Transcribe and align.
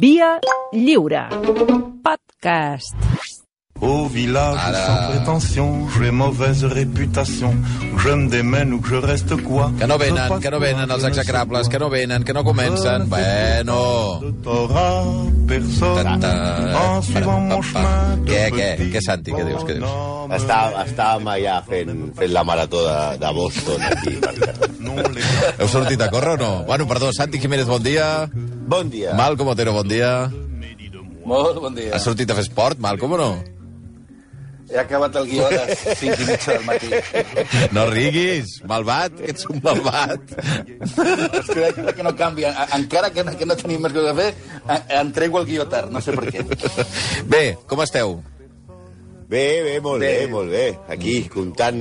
Via 0.00 0.38
lliure. 0.72 1.28
Podcast. 2.02 2.94
Au 3.80 4.06
village 4.08 4.58
Ara. 4.58 4.86
sans 4.86 5.08
prétention, 5.10 5.88
j'ai 5.96 6.10
mauvaise 6.10 6.64
réputation. 6.64 7.54
Que 7.96 8.02
je 8.02 8.08
me 8.14 8.28
démène 8.28 8.72
ou 8.72 8.80
que 8.80 8.88
je 8.88 8.96
reste 8.96 9.36
quoi 9.42 9.70
Que 9.78 9.86
no 9.86 9.96
venen, 9.98 10.40
que 10.40 10.50
no 10.50 10.58
venen 10.58 10.90
els 10.90 11.04
execrables, 11.04 11.68
que 11.68 11.78
no 11.78 11.88
venen, 11.88 12.24
que 12.24 12.32
no 12.32 12.42
comencen. 12.44 13.08
Bueno... 13.08 14.20
En 15.48 17.02
suivant 17.02 17.40
mon 17.40 17.48
Pa-pa-pa. 17.48 17.62
chemin 17.62 18.24
de 18.24 18.30
Què, 18.30 18.42
què? 18.52 18.90
Què, 18.92 19.00
Santi? 19.00 19.32
Què 19.32 19.44
dius, 19.46 19.62
què 19.64 19.78
dius? 19.78 19.84
bonhomme. 19.86 20.36
Està, 20.36 20.58
estàvem 20.84 21.28
allà 21.32 21.62
fent, 21.64 21.92
fent 22.18 22.32
la 22.34 22.42
marató 22.44 22.82
de, 22.84 22.98
de 23.22 23.30
Boston 23.34 23.80
aquí. 23.88 24.18
Heu 25.58 25.68
sortit 25.70 26.00
a 26.02 26.08
córrer 26.10 26.34
o 26.34 26.36
no? 26.40 26.50
Bueno, 26.66 26.86
perdó, 26.88 27.12
Santi 27.12 27.38
Jiménez, 27.40 27.66
bon 27.66 27.82
dia. 27.82 28.28
Bon 28.68 28.90
dia. 28.92 29.14
Malcom 29.16 29.48
Otero, 29.54 29.72
bon 29.72 29.88
dia. 29.88 30.28
Molt 31.28 31.60
bon 31.60 31.74
dia. 31.76 31.94
Has 31.96 32.04
sortit 32.04 32.28
a 32.30 32.36
fer 32.36 32.44
esport, 32.46 32.78
Malcom, 32.80 33.14
o 33.16 33.20
no? 33.20 33.30
He 34.68 34.76
acabat 34.76 35.14
el 35.16 35.24
guió 35.30 35.46
a 35.46 35.50
les 35.54 35.80
5 35.96 36.12
i 36.20 36.26
mitja 36.28 36.56
del 36.58 36.64
matí. 36.66 36.90
No 37.72 37.86
riguis, 37.88 38.58
malvat, 38.68 39.14
que 39.16 39.30
ets 39.32 39.46
un 39.48 39.62
malvat. 39.64 40.34
És 40.36 41.48
que 41.48 41.94
que 41.96 42.04
no 42.04 42.12
canvia. 42.18 42.50
Encara 42.76 43.08
que 43.14 43.24
no, 43.24 43.32
que 43.40 43.48
no 43.48 43.56
tenim 43.56 43.80
més 43.86 43.94
coses 43.96 44.12
a 44.12 44.16
fer, 44.18 44.28
entrego 45.00 45.40
el 45.40 45.48
guió 45.48 45.64
tard, 45.72 45.88
no 45.92 46.04
sé 46.04 46.12
per 46.12 46.28
què. 46.28 46.44
Bé, 47.32 47.42
com 47.70 47.80
esteu? 47.86 48.18
Bé, 49.28 49.46
bé, 49.64 49.78
molt 49.84 50.04
bé, 50.04 50.12
Bé. 50.20 50.28
molt 50.32 50.52
bé. 50.52 50.66
Aquí, 50.92 51.16
comptant, 51.32 51.80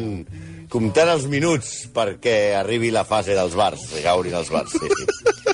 comptant 0.72 1.12
els 1.18 1.28
minuts 1.32 1.74
perquè 1.96 2.38
arribi 2.60 2.92
la 2.96 3.04
fase 3.08 3.36
dels 3.36 3.56
bars, 3.60 3.84
que 3.92 4.04
gaurin 4.08 4.40
els 4.40 4.52
bars. 4.56 4.72
Sí, 4.72 4.88
sí. 4.88 5.47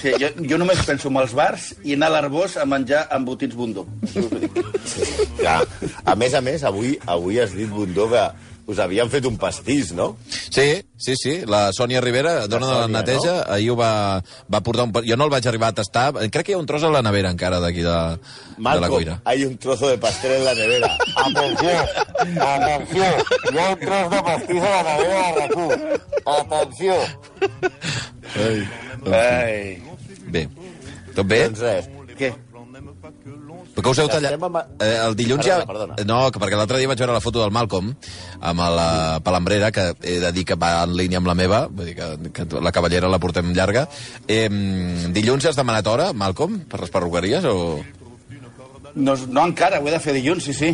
Sigui, 0.00 0.16
jo, 0.22 0.30
jo 0.48 0.58
només 0.60 0.80
penso 0.88 1.10
en 1.10 1.18
els 1.20 1.34
bars 1.36 1.70
i 1.84 1.96
anar 1.96 2.08
a 2.10 2.16
l'Arbós 2.16 2.56
a 2.56 2.64
menjar 2.68 3.06
embotits 3.16 3.56
bundó. 3.56 3.86
Ja. 5.40 5.60
A 6.04 6.14
més 6.16 6.34
a 6.34 6.40
més, 6.44 6.64
avui, 6.64 6.94
avui 7.08 7.40
has 7.40 7.52
dit, 7.56 7.68
Bundó, 7.70 8.08
que 8.10 8.24
us 8.70 8.78
havien 8.78 9.08
fet 9.10 9.24
un 9.26 9.36
pastís, 9.40 9.90
no? 9.96 10.12
Sí, 10.30 10.82
sí, 10.96 11.16
sí. 11.18 11.32
La 11.48 11.72
Sònia 11.74 12.00
Rivera, 12.04 12.46
dona 12.46 12.68
de 12.68 12.76
la 12.82 12.88
neteja, 13.00 13.32
no? 13.40 13.54
ahir 13.54 13.70
ho 13.72 13.76
va, 13.78 14.22
va 14.52 14.60
portar 14.62 14.86
un... 14.86 14.92
Jo 15.06 15.16
no 15.18 15.26
el 15.26 15.32
vaig 15.32 15.48
arribar 15.50 15.72
a 15.72 15.76
tastar. 15.80 16.12
Crec 16.30 16.46
que 16.46 16.52
hi 16.52 16.58
ha 16.58 16.60
un 16.60 16.68
tros 16.70 16.84
a 16.86 16.92
la 16.92 17.02
nevera 17.02 17.32
encara 17.34 17.58
d'aquí 17.62 17.82
de, 17.82 17.96
de 18.58 18.80
la 18.84 18.92
cuina. 18.92 19.20
hay 19.24 19.44
un 19.44 19.56
trozo 19.58 19.88
de 19.90 19.98
pastel 19.98 20.36
en 20.38 20.44
la 20.44 20.54
nevera. 20.54 20.92
Atenció, 21.24 21.74
atenció, 22.46 23.10
hi 23.50 23.58
ha 23.58 23.68
un 23.72 23.84
tros 23.86 24.10
de 24.14 24.22
pastís 24.30 24.62
a 24.62 24.74
la 24.76 24.82
nevera 24.94 25.22
de 25.26 25.48
RAC1. 25.48 26.00
Atenció. 26.38 26.94
Ai. 29.10 29.89
Bé. 30.30 30.46
Tot 31.16 31.26
bé? 31.26 31.42
Doncs 31.48 31.60
res, 31.64 31.90
Què? 32.20 32.30
Per 33.74 33.82
què 33.84 33.90
us 33.92 33.98
heu 34.02 34.08
tallat? 34.10 34.34
Amb- 34.34 34.58
Eh, 34.82 34.96
el 35.06 35.14
dilluns 35.16 35.44
ja... 35.46 35.60
Perdona, 35.64 35.94
perdona. 35.94 36.06
No, 36.08 36.30
que 36.32 36.40
perquè 36.42 36.56
l'altre 36.58 36.78
dia 36.80 36.88
vaig 36.90 36.98
veure 37.00 37.14
la 37.16 37.22
foto 37.22 37.40
del 37.42 37.52
Malcolm 37.54 37.92
amb 38.40 38.62
la 38.76 39.20
palambrera, 39.24 39.70
que 39.72 39.84
he 40.02 40.18
de 40.20 40.32
dir 40.36 40.44
que 40.48 40.56
va 40.58 40.82
en 40.84 40.94
línia 40.98 41.20
amb 41.22 41.30
la 41.30 41.36
meva, 41.38 41.62
vull 41.68 41.86
dir 41.88 41.94
que, 41.98 42.08
que 42.34 42.46
la 42.60 42.72
cavallera 42.74 43.08
la 43.08 43.18
portem 43.22 43.52
llarga. 43.56 43.86
Eh, 44.26 44.48
dilluns 45.14 45.46
has 45.50 45.56
demanat 45.58 45.86
hora, 45.86 46.10
Malcolm, 46.12 46.60
per 46.70 46.80
les 46.84 46.90
perruqueries 46.92 47.46
o...? 47.48 47.56
No, 48.94 49.14
no 49.30 49.44
encara, 49.46 49.78
ho 49.78 49.86
he 49.86 49.92
de 49.94 50.00
fer 50.02 50.16
dilluns, 50.16 50.42
sí, 50.48 50.52
sí. 50.56 50.72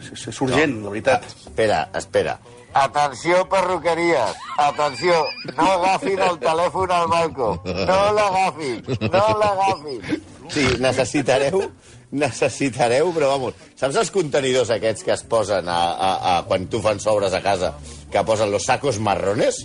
És, 0.00 0.26
és 0.32 0.38
urgent, 0.40 0.78
la 0.86 0.88
veritat. 0.94 1.26
Espera, 1.44 1.82
espera. 2.00 2.38
Atenció, 2.74 3.42
perruqueries. 3.48 4.36
Atenció, 4.58 5.14
no 5.56 5.66
agafin 5.76 6.18
el 6.24 6.38
telèfon 6.40 6.90
al 6.94 7.08
Malco. 7.08 7.54
No 7.64 7.98
l'agafin, 8.16 8.82
no 9.12 9.24
l'agafin. 9.40 10.22
Sí, 10.52 10.64
necessitareu, 10.80 11.62
necessitareu, 12.12 13.12
però 13.16 13.30
vamos, 13.34 13.54
saps 13.78 13.96
els 14.02 14.10
contenidors 14.12 14.70
aquests 14.74 15.04
que 15.06 15.12
es 15.14 15.22
posen 15.28 15.68
a, 15.68 15.78
a, 15.92 16.10
a 16.32 16.34
quan 16.48 16.66
tu 16.72 16.80
fan 16.84 17.00
sobres 17.00 17.32
a 17.36 17.40
casa, 17.44 17.74
que 18.12 18.24
posen 18.28 18.50
los 18.52 18.64
sacos 18.68 18.98
marrones? 19.00 19.62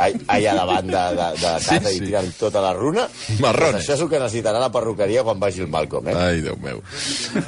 All- 0.00 0.20
Allà 0.32 0.54
davant 0.56 0.86
de, 0.88 1.04
de, 1.18 1.28
de 1.36 1.52
casa 1.60 1.78
Sí, 1.84 1.96
i 1.96 1.98
sí. 1.98 2.04
tiren 2.08 2.30
tota 2.40 2.62
la 2.64 2.72
runa? 2.76 3.06
Marrones. 3.44 3.80
Doncs 3.80 3.84
això 3.84 3.96
és 3.98 4.04
el 4.04 4.10
que 4.12 4.20
necessitarà 4.22 4.60
la 4.62 4.70
perruqueria 4.72 5.24
quan 5.24 5.40
vagi 5.40 5.64
el 5.64 5.72
Malcolm, 5.72 6.08
eh? 6.12 6.16
Ai, 6.16 6.40
Déu 6.44 6.56
meu. 6.64 6.80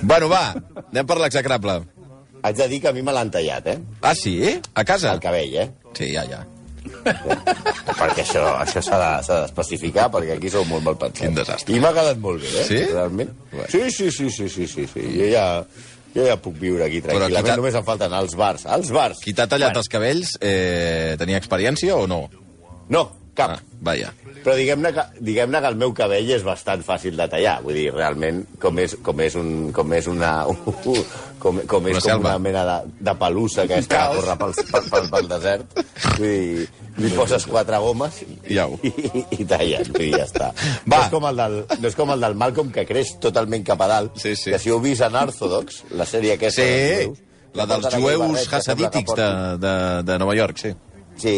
Bueno, 0.02 0.28
va, 0.32 0.42
anem 0.90 1.06
per 1.08 1.16
l'execrable. 1.24 1.80
Haig 2.42 2.56
de 2.56 2.68
dir 2.68 2.80
que 2.82 2.88
a 2.88 2.92
mi 2.92 3.02
me 3.02 3.12
l'han 3.12 3.30
tallat, 3.30 3.66
eh? 3.66 3.78
Ah, 4.02 4.14
sí? 4.14 4.36
A 4.74 4.84
casa? 4.84 5.12
El 5.14 5.20
cabell, 5.20 5.54
eh? 5.62 5.70
Sí, 5.96 6.12
ja, 6.12 6.24
ja. 6.30 6.44
perquè 7.98 8.22
això, 8.22 8.42
això 8.62 8.82
s'ha 8.84 8.98
de- 9.00 9.26
d'especificar, 9.42 10.08
perquè 10.12 10.36
aquí 10.36 10.50
sou 10.52 10.64
molt 10.68 10.84
mal 10.86 10.96
pensats. 11.00 11.20
Quin 11.24 11.34
desastre. 11.34 11.74
I 11.74 11.80
m'ha 11.82 11.92
quedat 11.96 12.18
molt 12.22 12.42
bé, 12.42 12.52
eh? 12.60 12.64
Sí? 12.68 12.80
Realment. 12.92 13.32
Bueno. 13.52 13.68
Sí, 13.72 13.90
sí, 13.90 14.10
sí, 14.10 14.30
sí, 14.30 14.48
sí, 14.48 14.66
sí, 14.70 14.86
sí. 14.92 15.04
Jo 15.18 15.28
ja, 15.32 15.46
jo 16.14 16.26
ja 16.28 16.36
puc 16.40 16.54
viure 16.60 16.86
aquí 16.86 17.00
tranquil·lament, 17.02 17.42
qui 17.42 17.50
t'ha- 17.50 17.56
només 17.58 17.74
em 17.80 17.84
falten 17.84 18.12
als 18.16 18.36
bars. 18.38 18.66
Als 18.66 18.90
bars! 18.94 19.18
Qui 19.24 19.34
t'ha 19.34 19.48
tallat 19.50 19.76
els 19.76 19.88
cabells 19.92 20.36
eh, 20.40 21.16
tenia 21.18 21.38
experiència 21.42 21.96
o 21.96 22.06
no? 22.06 22.22
No, 22.88 23.02
cap. 23.36 23.56
Ah, 23.56 23.60
vaja. 23.86 24.12
Però 24.42 24.54
diguem-ne 24.58 24.92
que, 24.94 25.04
diguem 25.26 25.52
que 25.56 25.68
el 25.70 25.76
meu 25.80 25.92
cabell 25.96 26.28
és 26.36 26.44
bastant 26.46 26.82
fàcil 26.86 27.16
de 27.18 27.26
tallar. 27.32 27.58
Vull 27.64 27.74
dir, 27.78 27.88
realment, 27.94 28.44
com 28.62 28.78
és, 28.82 28.94
com 29.02 29.20
és, 29.24 29.34
un, 29.38 29.70
com 29.76 29.92
és 29.96 30.06
una... 30.12 30.34
Com, 31.46 31.58
com 31.68 31.84
és 31.86 31.92
Una 31.92 32.00
com 32.00 32.08
selva. 32.08 32.30
una 32.32 32.38
mena 32.42 32.62
de, 32.66 32.76
de 33.06 33.12
pelussa 33.20 33.66
que 33.68 33.76
és 33.78 33.86
que 33.86 33.98
corre 34.16 34.34
pel, 34.40 34.54
pel, 34.72 34.86
pel, 34.90 35.04
pel 35.12 35.26
desert. 35.30 35.76
Vull 36.16 36.24
dir, 36.32 36.64
li 37.04 37.10
poses 37.14 37.44
quatre 37.46 37.78
gomes 37.84 38.16
I 38.24 38.56
i, 38.56 38.58
i, 38.88 39.20
i 39.36 39.46
tallen, 39.46 39.92
i 40.00 40.08
ja 40.14 40.24
està. 40.24 40.48
Va. 40.88 40.96
No 40.96 41.02
és, 41.04 41.10
com 41.12 41.26
el 41.28 41.36
del, 41.42 41.54
no 41.84 41.90
és 41.92 41.98
com 42.00 42.10
el 42.16 42.24
del 42.24 42.34
Malcolm, 42.40 42.72
que 42.74 42.86
creix 42.88 43.12
totalment 43.22 43.62
cap 43.68 43.84
a 43.84 43.88
dalt, 43.92 44.16
Sí, 44.18 44.32
sí. 44.34 44.50
que 44.56 44.58
si 44.58 44.72
heu 44.72 44.80
vist 44.82 45.04
en 45.06 45.20
Orthodox, 45.20 45.84
la 45.94 46.08
sèrie 46.08 46.34
aquesta 46.34 46.64
Sí, 46.64 46.72
dels 46.72 47.04
jueus, 47.04 47.22
la 47.60 47.68
dels 47.74 47.94
jueus 48.00 48.48
hassadítics 48.58 49.14
de, 49.20 49.30
de, 49.68 49.74
de 50.08 50.18
Nova 50.24 50.34
York, 50.40 50.58
sí. 50.64 50.72
Sí, 51.20 51.36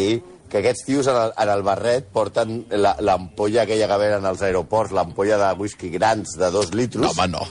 que 0.49 0.57
aquests 0.63 0.83
tios 0.85 1.07
en 1.07 1.15
el, 1.15 1.31
en 1.37 1.49
el 1.53 1.61
barret 1.63 2.07
porten 2.13 2.65
la- 2.71 2.95
l'ampolla 2.99 3.61
aquella 3.63 3.87
que 3.87 3.97
venen 4.01 4.25
als 4.25 4.41
aeroports, 4.41 4.91
l'ampolla 4.91 5.37
de 5.37 5.51
whisky 5.59 5.89
grans 5.93 6.33
de 6.37 6.49
dos 6.51 6.73
litros, 6.73 7.03
No, 7.05 7.11
home, 7.11 7.27
no. 7.27 7.45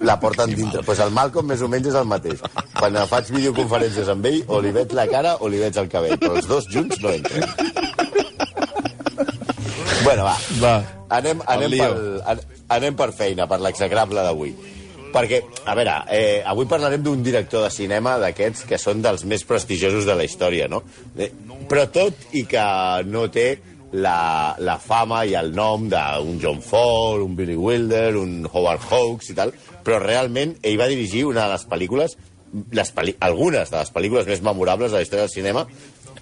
la 0.00 0.18
porten 0.20 0.48
dintre. 0.54 0.78
Doncs 0.80 0.86
pues 0.86 0.98
el 1.04 1.10
Malcolm 1.12 1.46
més 1.52 1.60
o 1.62 1.68
menys 1.68 1.88
és 1.92 1.98
el 2.00 2.08
mateix. 2.08 2.40
Quan 2.78 2.96
faig 3.10 3.28
videoconferències 3.36 4.08
amb 4.08 4.24
ell, 4.26 4.40
o 4.48 4.60
li 4.64 4.72
veig 4.72 4.92
la 4.96 5.06
cara 5.12 5.36
o 5.40 5.48
li 5.52 5.60
veig 5.60 5.76
el 5.76 5.88
cabell, 5.92 6.16
però 6.18 6.36
els 6.40 6.48
dos 6.48 6.66
junts 6.72 6.98
no 7.04 7.10
entren. 7.12 7.44
Bueno, 10.04 10.24
va. 10.24 10.36
Va. 10.62 10.74
Anem, 11.10 11.40
anem, 11.46 11.70
pel, 11.76 12.22
an- 12.24 12.40
anem 12.72 12.94
per 12.96 13.10
feina, 13.12 13.46
per 13.50 13.58
l'execrable 13.60 14.22
d'avui. 14.24 14.54
Perquè, 15.10 15.40
a 15.66 15.74
veure, 15.74 15.96
eh, 16.14 16.42
avui 16.46 16.68
parlarem 16.70 17.02
d'un 17.02 17.22
director 17.22 17.64
de 17.64 17.70
cinema 17.74 18.16
d'aquests 18.22 18.66
que 18.68 18.78
són 18.78 19.02
dels 19.02 19.24
més 19.26 19.42
prestigiosos 19.44 20.06
de 20.06 20.14
la 20.14 20.26
història, 20.26 20.68
no? 20.70 20.84
Eh, 21.18 21.30
però 21.70 21.88
tot 21.90 22.30
i 22.38 22.44
que 22.46 22.62
no 23.10 23.26
té 23.32 23.48
la, 23.92 24.54
la 24.62 24.76
fama 24.78 25.24
i 25.26 25.34
el 25.38 25.50
nom 25.54 25.88
d'un 25.90 26.38
John 26.42 26.60
Ford, 26.62 27.24
un 27.24 27.34
Billy 27.36 27.56
Wilder, 27.58 28.16
un 28.20 28.46
Howard 28.52 28.86
Hawks 28.90 29.32
i 29.32 29.38
tal, 29.38 29.54
però 29.84 29.98
realment 30.02 30.56
ell 30.62 30.78
va 30.78 30.90
dirigir 30.90 31.24
una 31.26 31.46
de 31.46 31.56
les 31.56 31.66
pel·lícules, 31.70 32.16
les 32.74 32.92
pel·li 32.94 33.16
algunes 33.26 33.70
de 33.70 33.78
les 33.78 33.90
pel·lícules 33.94 34.30
més 34.30 34.44
memorables 34.46 34.92
de 34.92 35.00
la 35.00 35.06
història 35.06 35.26
del 35.26 35.34
cinema, 35.34 35.66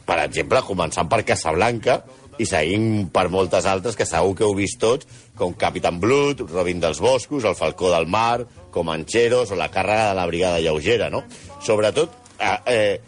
per 0.09 0.23
exemple, 0.25 0.65
començant 0.65 1.09
per 1.09 1.25
Casablanca 1.29 2.01
i 2.39 2.47
seguint 2.47 3.09
per 3.15 3.27
moltes 3.33 3.67
altres 3.67 3.99
que 3.99 4.07
segur 4.09 4.35
que 4.39 4.47
heu 4.47 4.55
vist 4.59 4.79
tots, 4.83 5.07
com 5.39 5.55
Capitán 5.59 6.01
Blood, 6.03 6.45
Robin 6.51 6.81
dels 6.83 7.01
Boscos, 7.03 7.45
El 7.45 7.59
Falcó 7.59 7.91
del 7.95 8.07
Mar, 8.07 8.47
Comancheros 8.75 9.53
o 9.53 9.59
La 9.59 9.71
càrrega 9.75 10.11
de 10.11 10.19
la 10.19 10.27
Brigada 10.27 10.61
Lleugera, 10.63 11.11
no? 11.11 11.25
Sobretot, 11.65 12.15
eh, 12.39 12.59
eh, 12.67 13.01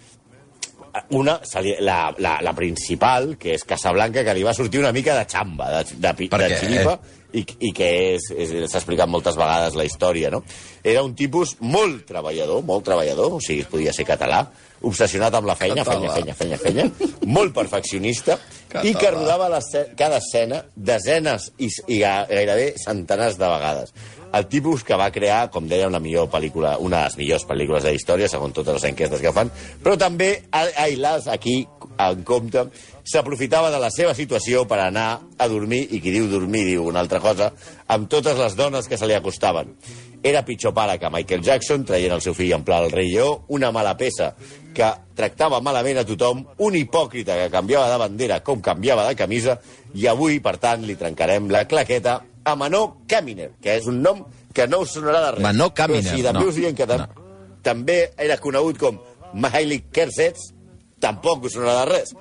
una, 1.10 1.40
la, 1.80 2.14
la, 2.18 2.38
la 2.42 2.52
principal, 2.54 3.36
que 3.38 3.54
és 3.54 3.64
Casablanca, 3.64 4.24
que 4.26 4.34
li 4.34 4.44
va 4.46 4.54
sortir 4.56 4.80
una 4.82 4.92
mica 4.92 5.14
de 5.18 5.26
xamba, 5.30 5.70
de, 5.76 5.96
de, 5.96 6.12
de 6.18 6.28
què? 6.30 6.58
xiripa, 6.58 6.96
i, 7.32 7.44
i 7.68 7.70
que 7.74 7.90
s'ha 8.18 8.80
explicat 8.80 9.10
moltes 9.10 9.38
vegades 9.38 9.76
la 9.78 9.86
història, 9.86 10.32
no? 10.34 10.42
Era 10.82 11.04
un 11.06 11.14
tipus 11.14 11.56
molt 11.62 12.02
treballador, 12.08 12.64
molt 12.66 12.86
treballador, 12.86 13.36
o 13.38 13.42
sigui, 13.44 13.66
podia 13.70 13.94
ser 13.94 14.06
català, 14.08 14.42
obsessionat 14.86 15.34
amb 15.38 15.50
la 15.50 15.56
feina, 15.58 15.84
Català. 15.84 16.10
feina, 16.14 16.34
feina, 16.34 16.58
feina, 16.58 16.88
feina, 16.90 17.28
molt 17.38 17.54
perfeccionista, 17.54 18.38
i 18.84 18.92
que 18.94 19.06
Català. 19.06 19.18
rodava 19.18 19.60
cada 19.98 20.18
escena 20.22 20.64
desenes 20.76 21.50
i, 21.58 21.68
i 21.88 21.98
ga- 22.00 22.26
gairebé 22.30 22.74
centenars 22.78 23.38
de 23.38 23.48
vegades. 23.50 23.94
El 24.32 24.44
tipus 24.46 24.84
que 24.86 24.94
va 24.94 25.08
crear, 25.10 25.48
com 25.50 25.66
deia, 25.66 25.88
una 25.90 25.98
millor 25.98 26.28
pel·lícula, 26.30 26.76
una 26.78 27.00
de 27.00 27.08
les 27.08 27.16
millors 27.18 27.46
pel·lícules 27.48 27.82
de 27.82 27.94
història, 27.96 28.28
segons 28.30 28.54
totes 28.54 28.76
les 28.76 28.84
enquestes 28.92 29.20
que 29.20 29.32
fan, 29.34 29.50
però 29.82 29.96
també, 29.98 30.44
ai, 30.54 30.94
las, 31.02 31.26
aquí, 31.26 31.64
en 31.98 32.22
compte, 32.22 32.62
s'aprofitava 33.10 33.72
de 33.74 33.80
la 33.82 33.90
seva 33.90 34.14
situació 34.14 34.62
per 34.70 34.78
anar 34.84 35.08
a 35.36 35.48
dormir, 35.50 35.82
i 35.90 35.98
qui 36.00 36.12
diu 36.14 36.28
dormir 36.30 36.62
diu 36.68 36.86
una 36.86 37.00
altra 37.02 37.18
cosa, 37.18 37.50
amb 37.90 38.06
totes 38.08 38.38
les 38.38 38.54
dones 38.54 38.86
que 38.86 38.96
se 39.00 39.08
li 39.10 39.18
acostaven. 39.18 39.74
Era 40.22 40.42
pitjor 40.44 40.74
pare 40.76 40.98
que 41.00 41.08
Michael 41.10 41.42
Jackson, 41.42 41.84
traient 41.88 42.12
el 42.12 42.20
seu 42.20 42.34
fill 42.36 42.52
en 42.52 42.64
pla 42.64 42.82
al 42.82 42.90
rei 42.92 43.08
lleó, 43.08 43.44
una 43.48 43.70
mala 43.72 43.94
peça 43.96 44.34
que 44.76 44.88
tractava 45.16 45.62
malament 45.64 46.02
a 46.02 46.04
tothom, 46.06 46.42
un 46.60 46.76
hipòcrita 46.76 47.38
que 47.38 47.52
canviava 47.52 47.88
de 47.90 48.00
bandera 48.02 48.40
com 48.44 48.60
canviava 48.60 49.06
de 49.08 49.16
camisa, 49.16 49.56
i 49.94 50.06
avui, 50.10 50.38
per 50.44 50.58
tant, 50.60 50.84
li 50.84 50.98
trencarem 51.00 51.48
la 51.50 51.64
claqueta 51.68 52.20
a 52.44 52.54
Manó 52.56 53.00
Caminer, 53.08 53.50
que 53.62 53.78
és 53.80 53.88
un 53.88 54.02
nom 54.04 54.22
que 54.54 54.66
no 54.68 54.82
us 54.84 54.92
sonarà 54.96 55.24
de 55.24 55.32
res. 55.38 55.44
Manó 55.44 55.70
Caminer, 55.74 56.04
Però 56.04 56.16
si 56.16 56.26
també 56.26 56.44
no. 56.44 56.50
us 56.50 56.76
que 56.76 56.86
tam 56.90 57.06
també 57.62 57.98
era 58.16 58.36
conegut 58.40 58.78
com 58.80 59.00
Mihaly 59.34 59.84
Kersets, 59.92 60.52
tampoc 61.00 61.48
us 61.48 61.56
sonarà 61.56 61.84
de 61.84 61.90
res. 61.94 62.14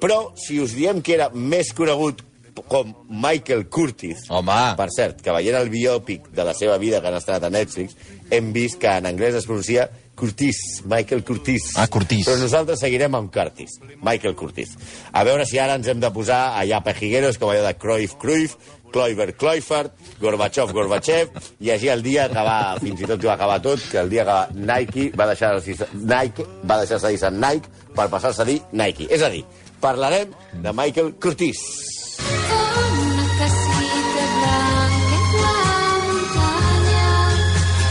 Però 0.00 0.32
si 0.40 0.60
us 0.60 0.72
diem 0.76 1.02
que 1.04 1.14
era 1.18 1.28
més 1.34 1.72
conegut 1.76 2.22
com 2.68 2.92
Michael 3.08 3.66
Curtis, 3.68 4.26
Home. 4.28 4.58
per 4.76 4.88
cert, 4.94 5.22
que 5.22 5.32
veient 5.34 5.56
el 5.58 5.70
biòpic 5.72 6.30
de 6.34 6.44
la 6.44 6.54
seva 6.54 6.78
vida 6.78 7.00
que 7.00 7.08
han 7.08 7.18
estrenat 7.18 7.48
a 7.48 7.50
Netflix, 7.50 7.96
hem 8.30 8.52
vist 8.52 8.78
que 8.80 8.90
en 8.90 9.06
anglès 9.06 9.34
es 9.34 9.46
pronuncia 9.46 9.88
Curtis, 10.20 10.82
Michael 10.84 11.24
Curtis. 11.24 11.70
Ah, 11.80 11.86
Curtis. 11.88 12.26
Però 12.28 12.36
nosaltres 12.36 12.82
seguirem 12.82 13.14
amb 13.16 13.30
Curtis, 13.32 13.78
Michael 14.04 14.34
Curtis. 14.36 14.74
A 15.12 15.24
veure 15.24 15.46
si 15.48 15.58
ara 15.58 15.78
ens 15.80 15.88
hem 15.88 16.02
de 16.02 16.10
posar 16.12 16.58
allà 16.60 16.82
pejigueros, 16.84 17.38
com 17.40 17.48
allò 17.48 17.64
de 17.64 17.72
Cruyff, 17.80 18.18
Cruyff, 18.20 18.58
Kloiber, 18.90 19.32
Kloifert, 19.38 19.94
Gorbachev, 20.20 20.74
Gorbachev, 20.76 21.30
i 21.62 21.70
així 21.72 21.88
el 21.88 22.02
dia 22.04 22.28
que 22.28 22.44
va, 22.44 22.76
fins 22.82 23.00
i 23.00 23.08
tot 23.08 23.24
va 23.24 23.38
acabar 23.38 23.60
tot, 23.64 23.80
que 23.90 24.02
el 24.02 24.12
dia 24.12 24.26
que 24.28 24.38
Nike 24.58 25.08
va 25.16 25.30
deixar 25.30 25.54
Nike 25.94 26.46
va 26.64 26.82
deixar 26.82 27.00
de 27.00 27.14
dir 27.14 27.32
Nike 27.38 27.72
per 27.96 28.10
passar-se 28.12 28.42
a 28.42 28.48
dir 28.48 28.60
Nike. 28.72 29.08
És 29.08 29.22
a 29.22 29.30
dir, 29.32 29.44
parlarem 29.80 30.36
de 30.52 30.76
Michael 30.76 31.14
Curtis. 31.22 31.99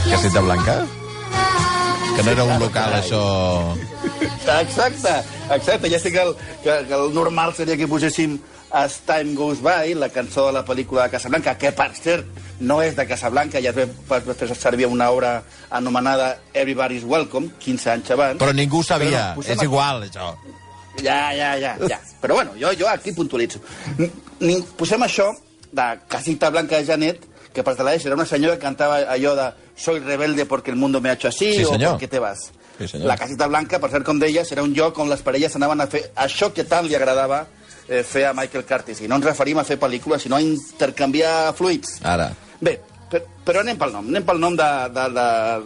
Caseta 0.09 0.41
Blanca? 0.41 0.85
Que 2.15 2.23
no 2.23 2.31
era 2.31 2.44
un 2.44 2.59
local, 2.59 2.94
això... 2.97 3.19
Exacte, 4.59 5.11
exacte. 5.53 5.89
Ja 5.91 6.00
sé 6.01 6.11
que 6.11 6.21
el, 6.21 6.33
que, 6.63 6.73
que 6.88 6.95
el 6.97 7.13
normal 7.13 7.53
seria 7.53 7.77
que 7.77 7.88
poséssim 7.88 8.39
As 8.71 9.00
Time 9.06 9.35
Goes 9.38 9.61
By, 9.61 9.94
la 10.01 10.09
cançó 10.09 10.47
de 10.47 10.56
la 10.57 10.63
pel·lícula 10.65 11.06
de 11.06 11.13
Casablanca, 11.13 11.56
que 11.61 11.71
per 11.77 11.91
cert 11.97 12.27
no 12.59 12.81
és 12.81 12.97
de 12.97 13.06
Casablanca, 13.07 13.61
ja 13.61 13.69
es 13.71 13.77
va, 14.09 14.19
va 14.25 14.35
fer 14.38 14.50
servir 14.56 14.89
una 14.89 15.11
obra 15.13 15.44
anomenada 15.69 16.35
Everybody's 16.53 17.06
Welcome, 17.06 17.53
15 17.61 17.94
anys 17.94 18.11
abans. 18.17 18.41
Però 18.41 18.53
ningú 18.57 18.81
ho 18.81 18.89
sabia. 18.89 19.29
Però 19.31 19.44
posem 19.44 19.57
és 19.57 19.65
igual, 19.69 20.03
això. 20.09 20.33
Ja, 21.00 21.21
ja, 21.38 21.53
ja, 21.61 21.77
ja. 21.88 22.01
Però 22.19 22.41
bueno, 22.41 22.57
jo, 22.59 22.73
jo 22.77 22.89
aquí 22.89 23.13
puntualitzo. 23.15 23.61
Posem 24.77 25.06
això 25.06 25.31
de 25.71 25.89
Casita 26.09 26.50
Blanca 26.50 26.81
de 26.81 26.89
Janet, 26.89 27.25
que 27.53 27.63
per 27.63 27.77
la 27.79 27.94
era 27.95 28.15
una 28.15 28.25
senyora 28.25 28.56
que 28.56 28.61
cantava 28.61 29.00
allò 29.09 29.35
de 29.35 29.50
Soy 29.80 30.00
rebelde 30.00 30.46
porque 30.46 30.72
el 30.72 30.78
mundo 30.78 31.00
me 31.00 31.10
ha 31.10 31.14
hecho 31.14 31.30
así 31.30 31.54
Sí, 31.54 31.64
o 31.64 31.70
senyor. 31.72 31.92
¿por 31.92 32.00
qué 32.02 32.08
te 32.08 32.20
vas? 32.20 32.52
Sí, 32.80 32.98
la 33.00 33.16
Casita 33.18 33.48
Blanca, 33.48 33.80
per 33.80 33.90
cert, 33.92 34.06
com 34.08 34.20
deies, 34.20 34.52
era 34.52 34.64
un 34.64 34.74
lloc 34.76 34.98
on 35.00 35.10
les 35.12 35.22
parelles 35.24 35.56
anaven 35.56 35.81
a 35.84 35.88
fer 35.92 36.02
això 36.16 36.52
que 36.56 36.64
tant 36.64 36.86
li 36.88 36.96
agradava 36.96 37.42
eh, 37.88 38.04
fer 38.08 38.26
a 38.30 38.34
Michael 38.34 38.64
Curtis. 38.68 39.02
I 39.04 39.10
no 39.12 39.18
ens 39.20 39.26
referim 39.28 39.60
a 39.60 39.66
fer 39.68 39.76
pel·lícules, 39.81 40.24
sinó 40.24 40.38
a 40.38 40.42
intercanviar 40.44 41.54
fluids. 41.58 41.98
Ara. 42.08 42.30
Bé, 42.62 42.78
però, 43.12 43.24
però 43.48 43.64
anem 43.66 43.80
pel 43.80 43.92
nom, 43.96 44.08
anem 44.14 44.24
pel 44.28 44.40
nom 44.40 44.56
de, 44.56 44.70
de, 44.96 45.08
de, 45.18 45.26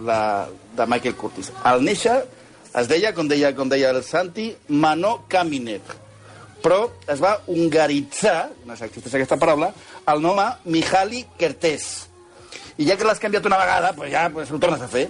de, 0.10 0.20
de 0.80 0.88
Michael 0.90 1.16
Curtis. 1.20 1.52
Al 1.70 1.84
néixer 1.86 2.16
es 2.82 2.90
deia, 2.90 3.14
com 3.14 3.30
deia, 3.30 3.54
com 3.54 3.70
deia 3.70 3.92
el 3.94 4.02
Santi, 4.06 4.48
Manó 4.70 5.28
Kaminek, 5.30 5.94
però 6.66 6.80
es 7.06 7.22
va 7.22 7.36
hungaritzar, 7.46 8.50
no 8.66 8.74
sé 8.74 8.88
si 8.88 8.90
existeix 8.94 9.20
aquesta 9.22 9.38
paraula, 9.38 9.70
el 10.10 10.22
nom 10.24 10.40
a 10.42 10.48
Mihaly 10.66 11.28
Kertész. 11.38 12.08
I 12.78 12.88
ja 12.88 12.98
que 12.98 13.06
l'has 13.06 13.22
canviat 13.22 13.46
una 13.46 13.60
vegada, 13.60 13.94
pues 13.94 14.12
ja 14.12 14.30
pues, 14.34 14.52
ho 14.52 14.60
tornes 14.60 14.82
a 14.82 14.90
fer. 14.90 15.10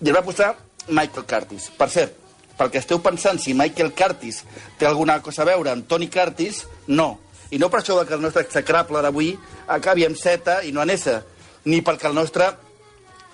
I 0.00 0.08
el 0.08 0.16
va 0.16 0.22
posar 0.24 0.54
Michael 0.88 1.26
Curtis. 1.26 1.70
Per 1.76 1.88
cert, 1.90 2.14
pel 2.56 2.70
que 2.70 2.80
esteu 2.82 3.00
pensant 3.02 3.40
si 3.40 3.54
Michael 3.56 3.92
Curtis 3.96 4.44
té 4.78 4.86
alguna 4.86 5.20
cosa 5.24 5.42
a 5.42 5.48
veure 5.48 5.72
amb 5.72 5.88
Tony 5.88 6.10
Curtis, 6.12 6.64
no. 6.88 7.10
I 7.50 7.58
no 7.58 7.70
per 7.70 7.80
això 7.80 7.98
que 8.06 8.14
el 8.14 8.22
nostre 8.22 8.44
execrable 8.46 9.02
d'avui 9.02 9.32
acabi 9.66 10.04
amb 10.06 10.18
Z 10.18 10.60
i 10.68 10.72
no 10.72 10.82
en 10.84 10.92
S, 10.94 11.16
ni 11.64 11.80
perquè 11.82 12.08
el 12.10 12.14
nostre 12.14 12.50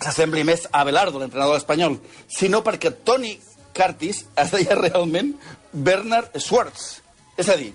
s'assembli 0.01 0.45
més 0.45 0.67
a 0.73 0.85
Belardo, 0.85 1.19
l'entrenador 1.21 1.59
espanyol, 1.59 1.99
sinó 2.29 2.63
perquè 2.65 2.93
Tony 3.05 3.35
Curtis 3.77 4.25
es 4.37 4.53
deia 4.55 4.77
realment 4.79 5.35
Bernard 5.73 6.37
Schwartz. 6.41 7.03
És 7.37 7.51
a 7.53 7.57
dir, 7.61 7.73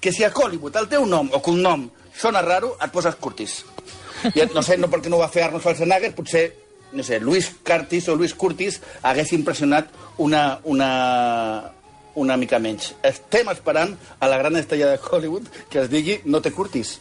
que 0.00 0.12
si 0.12 0.24
a 0.24 0.32
Hollywood 0.34 0.76
el 0.80 0.88
teu 0.90 1.06
nom 1.06 1.30
o 1.32 1.42
cognom 1.42 1.86
sona 2.16 2.42
raro, 2.42 2.74
et 2.82 2.92
poses 2.92 3.14
Curtis. 3.20 3.60
I 4.34 4.46
no 4.54 4.62
sé, 4.62 4.76
no 4.80 4.90
perquè 4.92 5.10
no 5.12 5.18
ho 5.18 5.24
va 5.24 5.30
fer 5.32 5.46
Arnold 5.46 5.64
Schwarzenegger, 5.64 6.12
potser, 6.16 6.46
no 6.92 7.04
sé, 7.06 7.20
Luis 7.20 7.50
Curtis 7.66 8.08
o 8.08 8.16
Luis 8.16 8.34
Curtis 8.34 8.80
hagués 9.02 9.32
impressionat 9.36 9.90
una, 10.22 10.60
una, 10.64 10.90
una 12.14 12.36
mica 12.36 12.60
menys. 12.62 12.94
Estem 13.04 13.50
esperant 13.52 13.96
a 14.18 14.30
la 14.30 14.38
gran 14.40 14.56
estrella 14.56 14.92
de 14.92 15.00
Hollywood 15.00 15.50
que 15.70 15.82
es 15.84 15.90
digui 15.92 16.20
No 16.24 16.42
te 16.42 16.52
Curtis. 16.52 17.00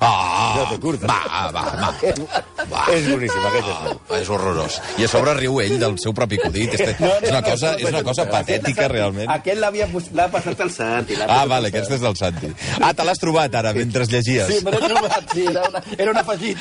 Ah, 0.00 0.54
No 0.56 0.62
te 0.70 0.78
curtes. 0.80 1.06
va, 1.08 1.50
va, 1.52 1.62
va. 1.76 1.90
va. 2.72 2.84
És 2.94 3.04
boníssim, 3.10 3.44
aquest 3.50 3.66
és 3.68 3.80
nou. 3.84 3.98
És 4.16 4.30
horrorós. 4.32 4.78
I 4.98 5.04
a 5.04 5.08
sobre 5.12 5.34
riu 5.36 5.58
ell 5.60 5.76
del 5.82 5.98
seu 6.00 6.14
propi 6.16 6.38
acudit. 6.40 6.72
És, 6.78 6.80
és, 6.94 7.28
una 7.30 7.42
cosa, 7.44 7.74
és 7.76 7.88
una 7.90 8.02
cosa 8.06 8.24
patètica, 8.30 8.88
realment. 8.88 9.28
Aquest 9.34 9.60
l'ha 9.60 10.28
passat 10.32 10.60
al 10.64 10.70
Santi. 10.72 11.18
Ah, 11.26 11.44
vale, 11.44 11.68
al 11.68 11.68
aquest 11.68 11.92
és 11.98 12.00
del 12.00 12.16
Santi. 12.16 12.48
Ah, 12.80 12.94
te 12.96 13.04
l'has 13.04 13.20
trobat 13.20 13.54
ara, 13.60 13.74
mentre 13.76 14.06
llegies. 14.08 14.48
Sí, 14.48 14.64
me 14.64 14.72
l'he 14.72 14.80
trobat, 14.88 15.34
sí, 15.34 15.44
era, 15.52 15.66
una, 15.68 15.82
era 15.98 16.10
un 16.16 16.22
afegit. 16.24 16.58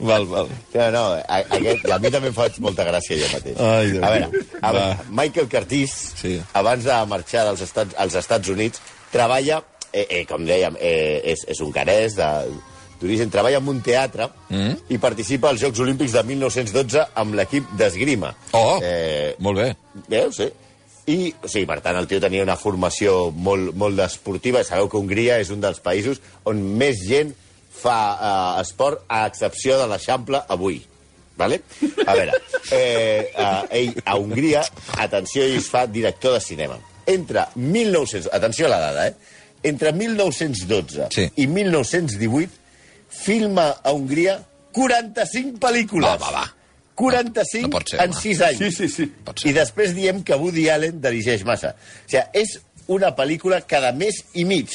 Val, 0.00 0.24
val. 0.26 0.48
No, 0.74 0.84
no, 0.90 1.02
a, 1.28 1.38
aquest, 1.56 1.84
a 1.92 1.98
mi 2.00 2.10
també 2.12 2.30
em 2.30 2.34
faig 2.36 2.56
molta 2.64 2.84
gràcia 2.88 3.18
jo 3.20 3.28
mateix. 3.34 3.58
Ai, 3.60 3.90
Déu 3.92 4.04
a 4.04 4.10
veure, 4.14 4.28
meu. 4.32 4.44
a 4.60 4.72
Va. 4.72 4.72
veure 4.80 5.06
Michael 5.20 5.48
Curtis, 5.52 5.94
Sí. 6.20 6.34
abans 6.56 6.84
de 6.88 6.98
marxar 7.10 7.44
dels 7.48 7.60
Estats, 7.66 7.94
als 8.00 8.14
Estats 8.20 8.48
Units, 8.52 8.80
treballa, 9.12 9.60
eh, 9.94 10.06
eh, 10.10 10.24
com 10.26 10.42
dèiem, 10.46 10.74
eh, 10.82 11.20
és, 11.32 11.46
és 11.54 11.60
un 11.62 11.70
carès 11.72 12.16
de- 12.18 12.50
d'origen, 13.00 13.28
treballa 13.30 13.58
en 13.62 13.68
un 13.68 13.80
teatre 13.84 14.28
Mm. 14.48 14.76
i 14.88 14.98
participa 14.98 15.48
als 15.50 15.60
Jocs 15.60 15.80
Olímpics 15.82 16.12
de 16.14 16.22
1912 16.24 17.06
amb 17.14 17.34
l'equip 17.38 17.70
d'esgrima. 17.78 18.34
Oh, 18.52 18.78
Eh, 18.82 19.34
molt 19.38 19.58
bé. 19.58 19.76
Veus, 20.08 20.36
sí? 20.36 20.50
I, 21.06 21.34
o 21.44 21.48
sigui, 21.48 21.66
per 21.68 21.80
tant, 21.84 21.96
el 22.00 22.06
tio 22.08 22.18
tenia 22.20 22.42
una 22.42 22.56
formació 22.56 23.30
molt, 23.30 23.74
molt 23.76 23.98
esportiva. 24.00 24.62
Sabeu 24.64 24.88
que 24.88 24.96
Hongria 24.96 25.36
és 25.42 25.50
un 25.52 25.60
dels 25.60 25.82
països 25.84 26.20
on 26.48 26.62
més 26.80 27.02
gent 27.04 27.34
fa 27.76 27.98
eh, 28.56 28.62
esport, 28.62 29.02
a 29.08 29.26
excepció 29.26 29.76
de 29.82 29.86
l'Eixample 29.90 30.40
avui. 30.48 30.80
Vale? 31.36 31.60
A 32.06 32.14
veure, 32.14 32.32
eh, 32.70 33.28
eh, 33.36 33.62
ell 33.82 33.92
a 34.06 34.14
Hongria, 34.16 34.62
atenció, 34.96 35.42
ell 35.42 35.58
es 35.58 35.68
fa 35.68 35.84
director 35.86 36.32
de 36.38 36.40
cinema. 36.40 36.78
Entre 37.06 37.42
1900... 37.56 38.30
Atenció 38.32 38.64
a 38.66 38.70
la 38.70 38.78
dada, 38.80 39.08
eh? 39.08 39.14
Entre 39.64 39.92
1912 39.96 41.08
Sí. 41.14 41.28
i 41.40 41.46
1918 41.48 42.50
filma 43.08 43.70
a 43.82 43.92
Hongria 43.94 44.38
45 44.74 45.58
pel·lícules. 45.62 46.06
Va, 46.08 46.16
va, 46.18 46.30
va. 46.42 46.44
45 46.94 47.66
No 47.66 47.70
pot 47.74 47.88
ser, 47.90 48.00
en 48.04 48.10
home. 48.12 48.20
6 48.20 48.40
anys. 48.46 48.58
Sí, 48.58 48.70
sí, 48.70 48.88
sí. 48.88 49.06
I 49.48 49.52
després 49.56 49.94
diem 49.96 50.22
que 50.26 50.36
Woody 50.38 50.68
Allen 50.70 51.00
dirigeix 51.02 51.42
massa. 51.46 51.74
O 51.74 52.10
sigui, 52.10 52.22
és 52.44 52.58
una 52.86 53.14
pel·lícula 53.16 53.62
cada 53.66 53.92
mes 53.96 54.20
i 54.34 54.44
mig. 54.46 54.70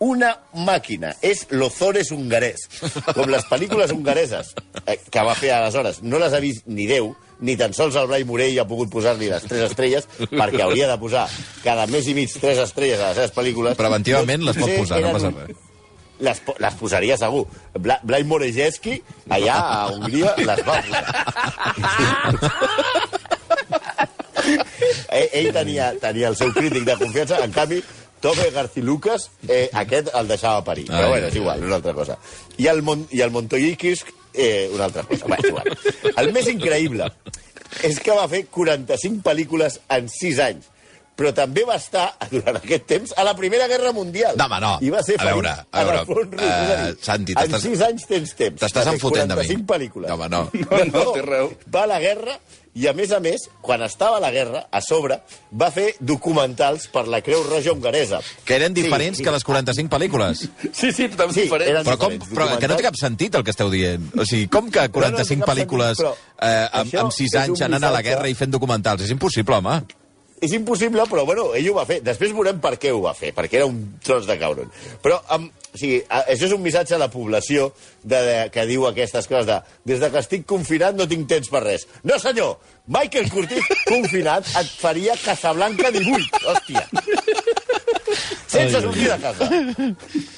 Una 0.00 0.30
màquina. 0.54 1.10
És 1.20 1.42
l'Ozores 1.52 2.08
hongarès. 2.14 2.62
Com 3.12 3.28
les 3.28 3.44
pel·lícules 3.50 3.92
hongareses 3.92 4.54
eh, 4.86 4.96
que 5.10 5.24
va 5.26 5.34
fer 5.36 5.50
aleshores. 5.52 6.00
No 6.02 6.18
les 6.22 6.32
ha 6.32 6.40
vist 6.40 6.64
ni 6.70 6.86
Déu, 6.88 7.10
ni 7.40 7.56
tan 7.56 7.72
sols 7.76 7.96
el 7.96 8.06
Blai 8.10 8.24
Morell 8.28 8.58
ha 8.60 8.66
pogut 8.68 8.90
posar-li 8.92 9.30
les 9.30 9.44
tres 9.48 9.70
estrelles, 9.70 10.06
perquè 10.28 10.62
hauria 10.64 10.88
de 10.90 10.98
posar 11.00 11.24
cada 11.64 11.86
mes 11.90 12.06
i 12.10 12.14
mig 12.16 12.32
tres 12.40 12.58
estrelles 12.66 13.00
a 13.00 13.10
les 13.10 13.20
seves 13.22 13.34
pel·lícules. 13.36 13.76
Preventivament 13.80 14.44
les 14.46 14.56
pot 14.60 14.70
posar, 14.82 15.00
no 15.04 15.12
passa 15.16 15.32
res. 15.38 15.66
Les, 16.20 16.40
les 16.60 16.74
posaria 16.76 17.16
segur. 17.16 17.46
Bla, 17.80 17.96
Blai 18.04 18.26
Morejeski, 18.28 18.98
allà 19.32 19.54
a 19.56 19.78
Hongria, 19.94 20.34
les 20.36 20.60
va 20.66 20.76
posar. 20.84 22.10
ell, 25.08 25.28
ell 25.32 25.50
tenia, 25.56 25.94
tenia 26.02 26.28
el 26.28 26.36
seu 26.36 26.52
crític 26.56 26.84
de 26.88 26.96
confiança, 27.00 27.40
en 27.44 27.56
canvi, 27.56 27.80
Tove 28.20 28.50
Garcilucas, 28.52 29.30
eh, 29.48 29.70
aquest 29.72 30.10
el 30.12 30.28
deixava 30.28 30.60
parir. 30.64 30.84
Ai, 30.90 30.98
Però 30.98 31.08
bueno, 31.14 31.28
és 31.30 31.36
igual, 31.40 31.62
és 31.62 31.70
una 31.70 31.78
altra 31.80 31.94
cosa. 31.96 32.18
I 32.60 32.68
el, 32.68 32.82
Mon 32.84 33.06
i 33.16 33.22
el 33.24 33.32
Montoyikis, 33.32 34.04
eh, 34.34 34.70
una 34.74 34.84
altra 34.84 35.02
cosa. 35.04 35.26
És 35.38 35.48
igual. 35.48 35.78
El 36.16 36.32
més 36.32 36.48
increïble 36.48 37.10
és 37.86 38.00
que 38.02 38.10
va 38.16 38.26
fer 38.28 38.46
45 38.50 39.22
pel·lícules 39.22 39.80
en 39.88 40.08
6 40.10 40.38
anys 40.50 40.68
però 41.20 41.34
també 41.36 41.66
va 41.68 41.74
estar, 41.76 42.06
durant 42.32 42.56
aquest 42.56 42.86
temps, 42.88 43.10
a 43.12 43.24
la 43.26 43.34
Primera 43.36 43.66
Guerra 43.68 43.90
Mundial. 43.92 44.38
No, 44.40 44.46
home, 44.46 44.56
no. 44.62 44.70
I 44.80 44.88
va 44.88 45.02
ser 45.04 45.18
A 45.20 45.26
veure, 45.28 45.50
a 45.52 45.82
veure, 45.84 45.98
a 46.00 46.04
dir, 46.06 46.46
eh, 46.46 46.94
Santi, 47.04 47.34
en 47.36 47.42
t'estàs- 47.42 47.66
6 47.66 47.82
anys 47.84 48.06
tens 48.08 48.32
temps. 48.38 48.62
t'estàs 48.62 48.88
enfotent 48.94 49.28
de 49.28 49.36
mi. 49.36 49.42
45 49.44 49.66
pel·lícules. 49.68 50.08
No, 50.08 50.14
home, 50.14 50.28
no. 50.32 50.40
No, 50.70 50.78
no, 50.94 51.12
té 51.12 51.20
raó. 51.26 51.50
Va 51.74 51.82
a 51.82 51.90
la 51.92 51.98
guerra 52.00 52.38
i, 52.74 52.86
a 52.86 52.92
més 52.94 53.10
a 53.12 53.18
més, 53.20 53.48
quan 53.60 53.82
estava 53.82 54.16
a 54.18 54.20
la 54.20 54.30
guerra, 54.30 54.66
a 54.70 54.80
sobre, 54.80 55.20
va 55.52 55.70
fer 55.74 55.94
documentals 55.98 56.86
per 56.92 57.06
la 57.10 57.20
Creu 57.20 57.42
Roja 57.42 57.72
hongaresa. 57.72 58.20
Que 58.44 58.54
eren 58.60 58.74
Sí, 58.74 58.82
diferents 58.82 59.18
sí. 59.18 59.24
que 59.24 59.30
les 59.34 59.44
45 59.44 59.90
pel·lícules. 59.90 60.44
Sí, 60.72 60.92
sí, 60.92 61.08
també 61.08 61.34
Sí, 61.34 61.42
diferent. 61.48 61.70
eren- 61.70 61.84
Però, 61.84 61.98
com, 61.98 62.12
diferents 62.12 62.38
però 62.38 62.58
que 62.60 62.68
no 62.68 62.76
té 62.76 62.82
cap 62.82 62.94
sentit 63.00 63.34
el 63.34 63.44
que 63.44 63.50
esteu 63.50 63.70
dient. 63.70 64.10
O 64.18 64.24
sigui, 64.24 64.46
com 64.48 64.70
que 64.70 64.88
45 64.88 65.44
cap 65.44 65.54
pel·lícules 65.54 65.96
sentit, 65.96 66.18
eh, 66.40 66.68
amb, 66.72 66.94
amb 67.06 67.12
6 67.12 67.34
és 67.34 67.40
anys 67.42 67.60
anant 67.62 67.84
a 67.84 67.90
la 67.90 68.02
guerra 68.02 68.28
i 68.28 68.34
fent 68.34 68.50
documentals? 68.52 69.02
És 69.02 69.10
impossible, 69.10 69.56
home. 69.56 69.82
És 70.40 70.52
impossible, 70.56 71.04
però 71.10 71.24
bueno, 71.28 71.50
ell 71.56 71.68
ho 71.70 71.76
va 71.76 71.86
fer. 71.88 72.00
Després 72.04 72.32
veurem 72.36 72.60
per 72.62 72.74
què 72.80 72.92
ho 72.94 73.02
va 73.04 73.12
fer, 73.16 73.34
perquè 73.36 73.60
era 73.60 73.68
un 73.68 73.80
tros 74.04 74.26
de 74.28 74.36
cabron. 74.40 74.70
Però, 75.04 75.20
amb, 75.36 75.50
o 75.70 75.78
sigui, 75.78 76.00
això 76.08 76.48
és 76.48 76.54
un 76.56 76.62
missatge 76.64 76.96
a 76.96 77.00
la 77.02 77.10
població 77.12 77.68
de, 78.02 78.16
de, 78.16 78.36
que 78.54 78.64
diu 78.70 78.86
aquestes 78.88 79.28
coses 79.30 79.46
de 79.50 79.60
des 79.92 80.00
de 80.02 80.10
que 80.10 80.22
estic 80.24 80.46
confinat 80.48 80.96
no 80.96 81.08
tinc 81.10 81.28
temps 81.30 81.52
per 81.52 81.64
res. 81.66 81.86
No, 82.08 82.18
senyor! 82.22 82.56
Michael 82.90 83.28
Curtis, 83.30 83.68
confinat, 83.86 84.48
et 84.58 84.72
faria 84.80 85.14
Casablanca 85.20 85.92
18. 85.94 86.42
Hòstia! 86.48 86.88
Sense 88.50 88.80
sortir 88.82 89.06
de 89.06 89.18
casa. 89.22 89.46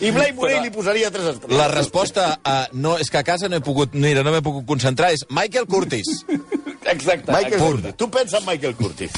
I 0.05 0.11
Blai 0.13 0.35
Morell 0.37 0.67
li 0.67 0.73
posaria 0.75 1.09
tres 1.15 1.31
estrelles. 1.31 1.57
La 1.57 1.71
resposta 1.73 2.27
a 2.45 2.57
no, 2.77 2.99
és 3.01 3.09
que 3.09 3.23
a 3.23 3.25
casa 3.25 3.49
no 3.49 3.57
he 3.57 3.65
pogut, 3.65 3.97
mira, 3.97 4.27
no 4.27 4.35
m'he 4.35 4.43
pogut 4.45 4.67
concentrar 4.69 5.15
és 5.17 5.25
Michael 5.33 5.65
Curtis. 5.71 6.11
Exacte. 6.29 7.31
Michael 7.31 7.55
exacte. 7.55 7.65
Curtis. 7.65 7.97
Tu 7.97 8.11
pensa 8.13 8.43
en 8.43 8.49
Michael 8.51 8.77
Curtis. 8.77 9.17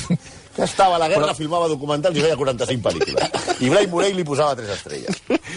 Que 0.55 0.63
estava 0.63 0.95
a 0.97 0.99
la 1.03 1.09
guerra, 1.11 1.27
Però... 1.27 1.35
filmava 1.39 1.69
documentals 1.71 2.17
i 2.19 2.21
feia 2.23 2.37
45 2.39 2.83
pel·lícules. 2.85 3.25
I 3.65 3.67
Blai 3.73 3.87
Morell 3.91 4.17
li 4.19 4.27
posava 4.27 4.57
tres 4.59 4.71
estrelles. 4.77 5.15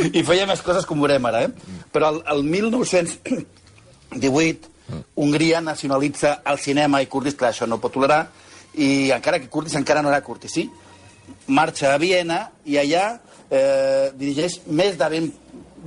I 0.08 0.22
feia 0.26 0.46
més 0.50 0.62
coses 0.66 0.86
com 0.90 0.98
veurem 1.04 1.26
ara, 1.30 1.40
eh? 1.46 1.50
Però 1.94 2.06
el, 2.16 2.20
el 2.34 2.42
1918 2.48 4.74
Hongria 5.16 5.62
nacionalitza 5.62 6.42
el 6.48 6.58
cinema 6.64 7.02
i 7.04 7.08
Curtis, 7.12 7.36
clar, 7.36 7.52
això 7.52 7.66
no 7.68 7.82
pot 7.84 7.94
tolerar, 7.94 8.22
i 8.80 9.12
encara 9.12 9.40
que 9.42 9.52
Curtis 9.52 9.76
encara 9.76 10.02
no 10.02 10.10
era 10.14 10.24
Curtis, 10.24 10.52
sí? 10.54 10.72
Marxa 11.52 11.94
a 11.94 11.98
Viena 12.00 12.52
i 12.66 12.78
allà 12.80 13.20
eh, 13.50 14.12
dirigeix 14.16 14.62
més 14.68 14.98
de 15.00 15.10
20, 15.12 15.34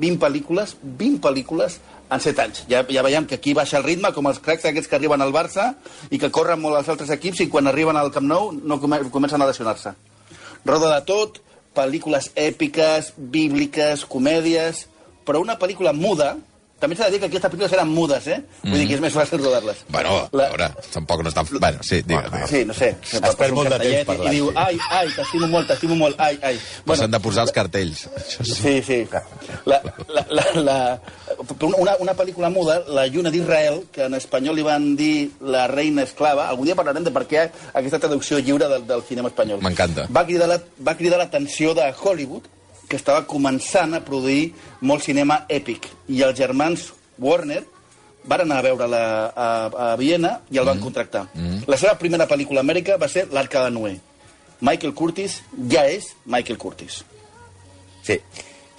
20 0.00 0.20
pel·lícules, 0.22 0.76
20 0.82 1.20
pel·lícules 1.24 1.78
en 2.10 2.20
7 2.20 2.42
anys. 2.42 2.62
Ja, 2.70 2.82
ja 2.88 3.04
veiem 3.06 3.26
que 3.28 3.38
aquí 3.38 3.54
baixa 3.54 3.78
el 3.78 3.86
ritme, 3.86 4.12
com 4.16 4.26
els 4.30 4.40
cracs 4.42 4.66
aquests 4.68 4.90
que 4.90 4.98
arriben 4.98 5.22
al 5.22 5.34
Barça 5.34 5.74
i 6.10 6.18
que 6.18 6.32
corren 6.34 6.60
molt 6.62 6.80
els 6.80 6.90
altres 6.92 7.12
equips 7.14 7.44
i 7.44 7.48
quan 7.52 7.70
arriben 7.70 7.96
al 7.96 8.12
Camp 8.14 8.26
Nou 8.26 8.50
no 8.52 8.80
come 8.82 9.02
comencen 9.12 9.42
a 9.42 9.48
lesionar-se. 9.50 9.94
Roda 10.64 10.94
de 10.96 11.04
tot, 11.08 11.40
pel·lícules 11.76 12.30
èpiques, 12.34 13.12
bíbliques, 13.16 14.04
comèdies, 14.10 14.86
però 15.24 15.40
una 15.44 15.58
pel·lícula 15.60 15.94
muda, 15.94 16.34
també 16.80 16.96
s'ha 16.96 17.06
de 17.06 17.12
dir 17.12 17.20
que 17.20 17.26
aquestes 17.28 17.50
pel·lícules 17.52 17.72
eren 17.76 17.88
mudes, 17.92 18.26
eh? 18.32 18.38
Vull 18.64 18.78
dir 18.80 18.86
que 18.88 18.94
és 18.96 19.02
més 19.04 19.12
fàcil 19.14 19.38
rodar-les. 19.42 19.84
Bueno, 19.88 20.16
a 20.16 20.28
La- 20.36 20.48
veure, 20.48 20.68
tampoc 20.94 21.22
no 21.22 21.28
està... 21.30 21.44
Bueno, 21.50 21.82
sí, 21.86 22.00
digues, 22.02 22.30
digues. 22.32 22.50
Sí, 22.50 22.64
no 22.64 22.74
sé. 22.74 22.88
Es 23.02 23.36
perd 23.36 23.54
molt 23.54 23.68
de 23.74 23.78
temps 23.84 24.06
parlant, 24.08 24.32
I 24.32 24.34
diu, 24.36 24.50
ai, 24.56 24.78
ai, 24.90 25.08
t'estimo 25.16 25.46
molt, 25.52 25.68
t'estimo 25.68 25.94
molt, 26.00 26.18
ai, 26.18 26.38
ai. 26.42 26.58
Bueno, 26.86 27.02
S'han 27.02 27.10
de 27.14 27.20
posar 27.20 27.44
els 27.46 27.52
cartells. 27.56 28.06
Això 28.16 28.44
sí. 28.48 28.54
Sí, 28.60 28.74
sí. 28.86 29.00
La, 29.66 29.80
la, 30.08 30.24
la, 30.30 30.44
la, 30.62 30.78
una, 31.78 31.96
una 32.00 32.14
pel·lícula 32.16 32.50
muda, 32.50 32.80
La 32.88 33.06
lluna 33.06 33.30
d'Israel, 33.30 33.82
que 33.92 34.04
en 34.08 34.14
espanyol 34.18 34.56
li 34.56 34.62
van 34.66 34.94
dir 34.96 35.30
La 35.40 35.66
reina 35.70 36.02
esclava, 36.08 36.48
algun 36.48 36.66
dia 36.70 36.76
parlarem 36.78 37.04
de 37.04 37.12
per 37.14 37.26
què 37.28 37.44
aquesta 37.74 37.98
traducció 37.98 38.38
lliure 38.40 38.68
del, 38.72 38.86
del 38.88 39.02
cinema 39.08 39.28
espanyol. 39.28 39.60
M'encanta. 39.62 40.06
Va 40.10 40.24
cridar 40.26 40.48
la- 40.48 40.62
va 40.86 40.96
cridar 40.96 41.18
l'atenció 41.20 41.74
de 41.74 41.92
Hollywood, 41.92 42.48
que 42.90 42.98
estava 42.98 43.22
començant 43.30 43.94
a 43.94 44.02
produir 44.02 44.50
molt 44.82 45.06
cinema 45.06 45.44
èpic. 45.48 45.86
I 46.10 46.24
els 46.26 46.38
germans 46.38 46.90
Warner 47.22 47.62
van 48.28 48.44
anar 48.44 48.58
a 48.60 48.66
veure-la 48.66 49.02
a, 49.30 49.48
a 49.70 49.88
Viena 50.00 50.40
i 50.50 50.58
el 50.60 50.68
van 50.68 50.82
contractar. 50.82 51.28
La 51.70 51.78
seva 51.80 51.96
primera 52.00 52.26
pel·lícula 52.28 52.60
a 52.60 52.66
Amèrica 52.66 52.98
va 53.00 53.08
ser 53.08 53.28
L'Arca 53.32 53.64
de 53.64 53.72
Noé. 53.74 53.96
Michael 54.60 54.92
Curtis 54.94 55.40
ja 55.70 55.86
és 55.88 56.10
Michael 56.26 56.58
Curtis. 56.60 57.00
Sí. 58.04 58.18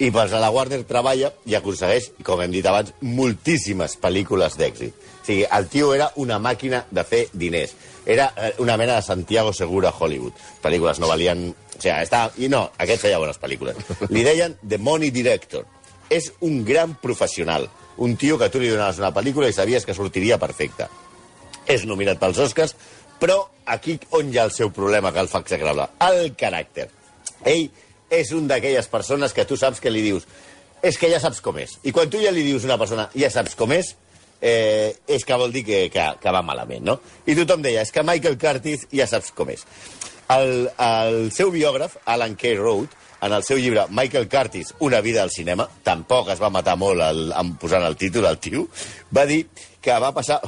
I 0.02 0.08
a 0.10 0.40
la 0.40 0.50
Warner 0.50 0.82
treballa 0.82 1.30
i 1.46 1.54
aconsegueix, 1.54 2.10
com 2.26 2.40
hem 2.42 2.50
dit 2.50 2.66
abans, 2.66 2.92
moltíssimes 3.00 3.94
pel·lícules 4.02 4.56
d'èxit. 4.58 4.94
O 5.22 5.26
sigui, 5.26 5.44
el 5.46 5.68
tio 5.70 5.92
era 5.94 6.10
una 6.16 6.40
màquina 6.42 6.84
de 6.90 7.04
fer 7.06 7.28
diners. 7.32 7.74
Era 8.04 8.32
eh, 8.36 8.54
una 8.58 8.76
mena 8.76 8.96
de 8.96 9.02
Santiago 9.02 9.52
Segura 9.52 9.92
a 9.92 9.94
Hollywood. 9.94 10.34
Pel·lícules 10.62 10.98
no 10.98 11.10
valien... 11.10 11.52
O 11.76 11.80
sigui, 11.80 11.94
estava... 12.02 12.32
I 12.38 12.48
no, 12.52 12.64
aquest 12.82 13.04
feia 13.06 13.20
bones 13.22 13.40
pel·lícules. 13.42 13.78
Li 14.14 14.24
deien 14.26 14.56
The 14.62 14.78
Money 14.78 15.12
Director. 15.14 15.66
És 16.12 16.32
un 16.44 16.62
gran 16.64 16.96
professional. 17.00 17.68
Un 18.02 18.16
tio 18.20 18.38
que 18.40 18.50
tu 18.52 18.60
li 18.60 18.70
donaves 18.72 19.00
una 19.00 19.12
pel·lícula 19.14 19.48
i 19.48 19.56
sabies 19.56 19.86
que 19.88 19.96
sortiria 19.96 20.40
perfecta. 20.40 20.88
És 21.70 21.86
nominat 21.86 22.20
pels 22.20 22.40
Oscars, 22.42 22.74
però 23.22 23.38
aquí 23.70 23.98
on 24.18 24.32
hi 24.32 24.38
ha 24.40 24.48
el 24.48 24.54
seu 24.54 24.72
problema 24.74 25.12
que 25.12 25.22
el 25.22 25.30
fa 25.30 25.40
execrable? 25.44 25.86
El 26.02 26.32
caràcter. 26.38 26.88
Ell 27.46 27.68
és 28.12 28.32
un 28.36 28.48
d'aquelles 28.50 28.88
persones 28.92 29.32
que 29.32 29.46
tu 29.48 29.56
saps 29.56 29.80
que 29.80 29.92
li 29.92 30.02
dius 30.04 30.26
és 30.82 30.98
que 30.98 31.08
ja 31.08 31.20
saps 31.22 31.40
com 31.40 31.56
és. 31.62 31.76
I 31.86 31.94
quan 31.94 32.10
tu 32.10 32.20
ja 32.20 32.32
li 32.34 32.42
dius 32.42 32.66
a 32.66 32.72
una 32.72 32.78
persona 32.80 33.06
ja 33.14 33.30
saps 33.30 33.54
com 33.58 33.70
és, 33.72 33.94
eh, 34.42 34.90
és 35.06 35.24
que 35.24 35.38
vol 35.38 35.54
dir 35.54 35.62
que, 35.64 35.84
que, 35.94 36.06
que 36.20 36.34
va 36.34 36.42
malament, 36.42 36.82
no? 36.84 36.98
I 37.24 37.36
tothom 37.38 37.62
deia, 37.62 37.86
és 37.86 37.94
que 37.94 38.02
Michael 38.02 38.38
Curtis 38.42 38.88
ja 38.90 39.06
saps 39.06 39.30
com 39.36 39.54
és. 39.54 39.62
El, 40.32 40.68
el 40.78 41.32
seu 41.34 41.50
biògraf, 41.52 41.98
Alan 42.06 42.36
K. 42.38 42.54
Road, 42.58 42.94
en 43.22 43.32
el 43.32 43.44
seu 43.46 43.58
llibre 43.58 43.86
Michael 43.90 44.28
Curtis, 44.28 44.74
Una 44.80 45.00
vida 45.00 45.22
al 45.22 45.30
cinema, 45.30 45.68
tampoc 45.84 46.30
es 46.32 46.40
va 46.42 46.50
matar 46.50 46.76
molt 46.78 47.02
el, 47.04 47.28
en 47.36 47.54
posant 47.60 47.84
el 47.86 47.96
títol 47.96 48.26
al 48.26 48.38
tio, 48.42 48.66
va 49.14 49.26
dir 49.26 49.44
que 49.82 49.98
va 49.98 50.12
passar 50.14 50.40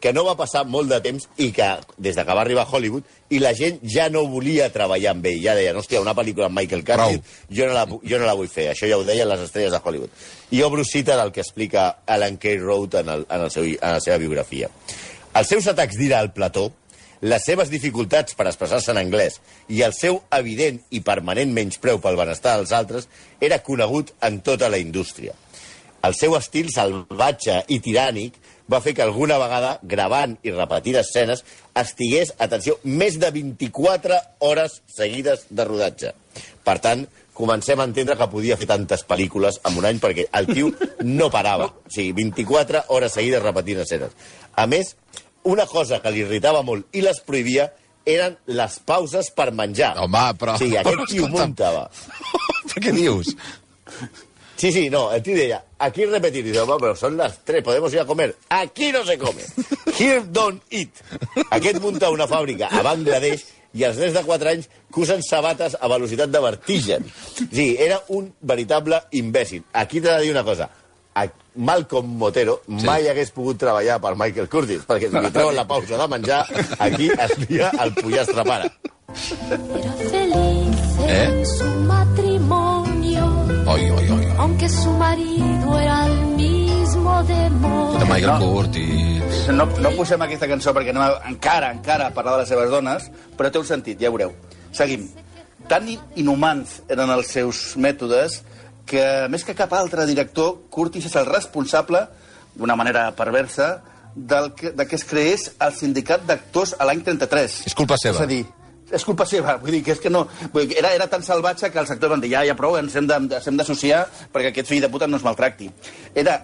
que 0.00 0.12
no 0.14 0.24
va 0.24 0.36
passar 0.38 0.62
molt 0.64 0.88
de 0.90 0.98
temps 1.04 1.26
i 1.42 1.50
que 1.52 1.66
des 1.98 2.16
de 2.16 2.24
que 2.24 2.34
va 2.34 2.40
arribar 2.44 2.64
a 2.64 2.70
Hollywood 2.70 3.34
i 3.34 3.40
la 3.42 3.52
gent 3.54 3.80
ja 3.82 4.08
no 4.08 4.24
volia 4.30 4.70
treballar 4.72 5.12
amb 5.12 5.26
ell. 5.28 5.40
Ja 5.42 5.56
deien, 5.58 5.76
hòstia, 5.76 6.00
una 6.00 6.14
pel·lícula 6.16 6.48
amb 6.48 6.60
Michael 6.60 6.84
Curtis, 6.86 7.38
jo 7.50 7.68
no, 7.68 7.74
la, 7.74 7.84
jo 7.84 8.20
no 8.20 8.28
la 8.28 8.36
vull 8.38 8.50
fer. 8.52 8.68
Això 8.72 8.88
ja 8.88 8.96
ho 8.96 9.04
deien 9.04 9.28
les 9.28 9.44
estrelles 9.44 9.74
de 9.74 9.82
Hollywood. 9.84 10.24
I 10.54 10.62
obro 10.62 10.84
cita 10.86 11.18
del 11.20 11.32
que 11.34 11.42
explica 11.44 11.88
Alan 12.06 12.38
K. 12.38 12.56
Road 12.62 13.00
en, 13.02 13.12
el, 13.16 13.26
en, 13.28 13.46
el 13.48 13.50
seu, 13.52 13.66
en 13.66 13.96
la 13.98 14.00
seva 14.04 14.20
biografia. 14.22 14.70
Els 15.38 15.50
seus 15.52 15.66
atacs 15.70 15.98
d'ira 15.98 16.22
al 16.22 16.32
plató, 16.32 16.70
les 17.20 17.44
seves 17.44 17.70
dificultats 17.70 18.36
per 18.38 18.46
expressar-se 18.46 18.92
en 18.92 19.00
anglès 19.00 19.40
i 19.68 19.82
el 19.86 19.94
seu 19.96 20.20
evident 20.34 20.78
i 20.94 21.00
permanent 21.04 21.52
menyspreu 21.54 21.98
pel 22.02 22.18
benestar 22.18 22.56
dels 22.58 22.74
altres 22.76 23.08
era 23.40 23.62
conegut 23.64 24.12
en 24.22 24.40
tota 24.46 24.70
la 24.70 24.78
indústria. 24.78 25.34
El 26.06 26.14
seu 26.14 26.36
estil 26.38 26.68
salvatge 26.70 27.64
i 27.74 27.80
tirànic 27.82 28.36
va 28.70 28.82
fer 28.84 28.92
que 28.94 29.02
alguna 29.02 29.38
vegada, 29.40 29.78
gravant 29.82 30.36
i 30.46 30.52
repetint 30.52 30.98
escenes, 31.00 31.42
estigués, 31.74 32.34
atenció, 32.38 32.76
més 32.84 33.16
de 33.18 33.30
24 33.34 34.18
hores 34.44 34.82
seguides 34.92 35.46
de 35.48 35.64
rodatge. 35.64 36.12
Per 36.64 36.76
tant, 36.84 37.06
comencem 37.38 37.80
a 37.80 37.86
entendre 37.88 38.16
que 38.18 38.30
podia 38.30 38.58
fer 38.60 38.68
tantes 38.68 39.04
pel·lícules 39.08 39.60
en 39.66 39.78
un 39.80 39.88
any 39.88 39.98
perquè 40.02 40.28
el 40.38 40.50
tio 40.52 40.70
no 41.06 41.30
parava. 41.34 41.70
O 41.70 41.90
sigui, 41.94 42.12
24 42.20 42.84
hores 42.94 43.14
seguides 43.16 43.42
repetint 43.42 43.82
escenes. 43.86 44.14
A 44.54 44.66
més, 44.70 44.94
una 45.48 45.64
cosa 45.66 46.00
que 46.04 46.10
li 46.12 46.20
irritava 46.26 46.62
molt 46.66 46.86
i 46.92 47.02
les 47.04 47.20
prohibia 47.24 47.70
eren 48.08 48.38
les 48.46 48.78
pauses 48.88 49.30
per 49.36 49.50
menjar. 49.52 49.94
Home, 50.04 50.22
però- 50.40 50.56
sigui, 50.60 50.76
aquest 50.80 50.94
però, 50.96 51.06
tio 51.10 51.28
muntava. 51.28 51.88
Però 52.68 52.80
què 52.84 52.92
dius? 52.96 53.34
Sí, 54.58 54.72
sí, 54.72 54.88
no, 54.90 55.12
el 55.12 55.22
tío 55.22 55.36
decía, 55.36 55.64
aquí 55.78 56.04
repetir, 56.04 56.44
dice, 56.44 56.60
"Bueno, 56.62 56.78
pero 56.80 56.96
son 56.96 57.16
las 57.16 57.44
tres, 57.44 57.62
podemos 57.62 57.92
ir 57.92 58.00
a 58.00 58.06
comer. 58.06 58.34
Aquí 58.48 58.90
no 58.90 59.04
se 59.04 59.16
come. 59.16 59.42
Here 59.98 60.22
don't 60.26 60.62
eat. 60.70 60.90
Aquest 61.50 61.78
munta 61.80 62.10
una 62.10 62.26
fàbrica 62.26 62.66
a 62.66 62.82
Bangladesh 62.82 63.44
i 63.78 63.84
els 63.84 63.98
nens 64.00 64.14
de 64.16 64.22
4 64.24 64.48
anys 64.50 64.66
que 64.92 65.00
usen 65.04 65.22
sabates 65.22 65.76
a 65.80 65.86
velocitat 65.88 66.30
de 66.32 66.40
vertigen. 66.40 67.06
Sí, 67.52 67.76
era 67.78 68.00
un 68.08 68.32
veritable 68.40 68.98
imbècil. 69.12 69.62
Aquí 69.72 70.00
t'he 70.00 70.10
de 70.10 70.22
dir 70.26 70.32
una 70.32 70.42
cosa. 70.44 70.68
A 71.14 71.24
Malcolm 71.56 72.06
Motero 72.18 72.60
sí. 72.66 72.84
mai 72.86 73.08
hagués 73.08 73.30
pogut 73.34 73.58
treballar 73.58 73.96
per 74.00 74.14
Michael 74.16 74.48
Curtis, 74.48 74.84
perquè 74.86 75.08
si 75.10 75.18
li 75.18 75.30
treuen 75.34 75.56
la 75.56 75.64
pausa 75.66 75.96
de 75.98 76.06
menjar, 76.08 76.44
aquí 76.78 77.08
es 77.10 77.32
lia 77.48 77.70
el 77.82 77.94
pollastre 77.94 78.44
pare. 78.44 78.70
Era 79.50 79.92
feliz 80.10 80.76
¿Eh? 81.08 81.24
en 81.24 81.46
su 81.46 81.64
matrimonio, 81.88 83.24
Oi, 83.66 83.90
oi, 83.90 84.08
oi. 84.10 84.26
aunque 84.38 84.68
su 84.68 84.90
marido 84.92 85.78
era 85.80 86.06
el 86.06 86.26
mismo 86.36 87.22
demonio. 87.24 87.98
De 87.98 88.04
Michael 88.04 88.38
Curtis. 88.44 89.48
No, 89.52 89.64
no 89.66 89.90
posem 89.96 90.22
aquesta 90.22 90.46
cançó 90.46 90.74
perquè 90.76 90.92
anem 90.92 91.02
a, 91.02 91.08
encara, 91.32 91.72
encara 91.72 92.06
a 92.08 92.14
parlar 92.14 92.36
de 92.36 92.44
les 92.44 92.52
seves 92.52 92.70
dones, 92.70 93.08
però 93.36 93.50
té 93.50 93.58
un 93.58 93.66
sentit, 93.66 93.98
ja 94.00 94.08
ho 94.10 94.12
veureu. 94.14 94.34
Seguim. 94.76 95.08
Tan 95.68 95.88
in- 95.88 96.04
inhumans 96.16 96.78
eren 96.88 97.10
els 97.12 97.32
seus 97.34 97.74
mètodes 97.76 98.42
que, 98.88 99.04
més 99.30 99.44
que 99.44 99.54
cap 99.58 99.72
altre 99.76 100.06
director, 100.08 100.56
Curtis 100.72 101.06
és 101.10 101.16
el 101.20 101.28
responsable, 101.28 102.06
d'una 102.58 102.74
manera 102.76 103.10
perversa, 103.14 103.76
del 104.18 104.52
que, 104.56 104.72
de 104.74 104.86
que 104.88 104.96
es 104.98 105.04
creés 105.06 105.50
el 105.62 105.74
sindicat 105.76 106.24
d'actors 106.26 106.72
a 106.80 106.88
l'any 106.88 107.04
33. 107.06 107.60
És 107.70 107.76
culpa 107.78 107.98
seva. 108.00 108.16
És 108.16 108.24
a 108.24 108.26
dir, 108.26 108.40
és 108.90 109.04
culpa 109.04 109.26
seva, 109.28 109.58
vull 109.60 109.70
dir 109.76 109.82
que 109.84 109.92
és 109.94 110.00
que 110.02 110.10
no... 110.10 110.24
Vull 110.54 110.66
dir, 110.66 110.78
era, 110.80 110.90
era 110.96 111.06
tan 111.12 111.22
salvatge 111.22 111.68
que 111.70 111.78
els 111.78 111.90
actors 111.94 112.10
van 112.16 112.22
dir 112.24 112.32
ja, 112.32 112.42
ja 112.48 112.56
prou, 112.58 112.78
ens 112.80 112.96
hem 112.96 113.06
de- 113.06 113.20
ens 113.36 113.46
hem 113.46 113.58
d'associar 113.60 114.06
perquè 114.32 114.50
aquest 114.50 114.70
fill 114.72 114.80
de 114.82 114.88
puta 114.90 115.06
no 115.06 115.20
es 115.20 115.26
maltracti. 115.26 115.68
Era, 116.16 116.38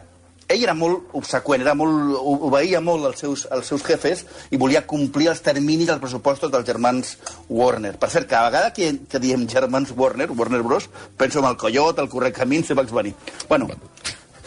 ell 0.49 0.63
era 0.63 0.75
molt 0.77 1.15
obseqüent, 1.17 1.63
era 1.65 1.75
molt, 1.79 2.17
obeïa 2.49 2.81
molt 2.85 3.09
als 3.11 3.23
seus, 3.25 3.47
als 3.51 3.71
seus 3.73 3.85
jefes 3.87 4.25
i 4.51 4.61
volia 4.61 4.85
complir 4.87 5.31
els 5.33 5.43
terminis 5.45 5.89
dels 5.89 6.03
pressupostos 6.03 6.53
dels 6.53 6.67
germans 6.69 7.17
Warner. 7.49 7.97
Per 7.99 8.11
cert, 8.13 8.29
cada 8.29 8.51
vegada 8.51 8.75
que, 8.77 8.91
que 9.09 9.23
diem 9.23 9.49
germans 9.49 9.95
Warner, 9.97 10.31
Warner 10.31 10.63
Bros., 10.63 10.91
penso 11.17 11.41
en 11.41 11.49
el 11.51 11.57
Coyot, 11.57 11.99
el 11.99 12.13
Correcamins 12.13 12.71
i 12.71 12.79
Bugs 12.79 12.93
Bunny. 12.93 13.15
Bueno, 13.49 13.69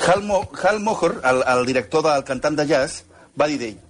Hal, 0.05 0.23
Mo, 0.23 0.43
Hal 0.61 0.79
Mohor, 0.79 1.19
el, 1.25 1.43
el 1.57 1.65
director 1.65 2.05
del 2.05 2.23
cantant 2.23 2.57
de 2.57 2.67
jazz, 2.69 3.03
va 3.39 3.49
dir 3.49 3.57
d'ell 3.61 3.83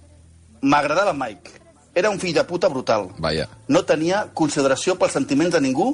m'agradava 0.62 1.12
Mike, 1.12 1.50
era 1.94 2.10
un 2.10 2.18
fill 2.18 2.34
de 2.34 2.44
puta 2.44 2.68
brutal. 2.68 3.08
Vaja. 3.18 3.48
No 3.68 3.84
tenia 3.84 4.26
consideració 4.34 4.96
pels 4.98 5.16
sentiments 5.16 5.54
de 5.54 5.60
ningú, 5.60 5.92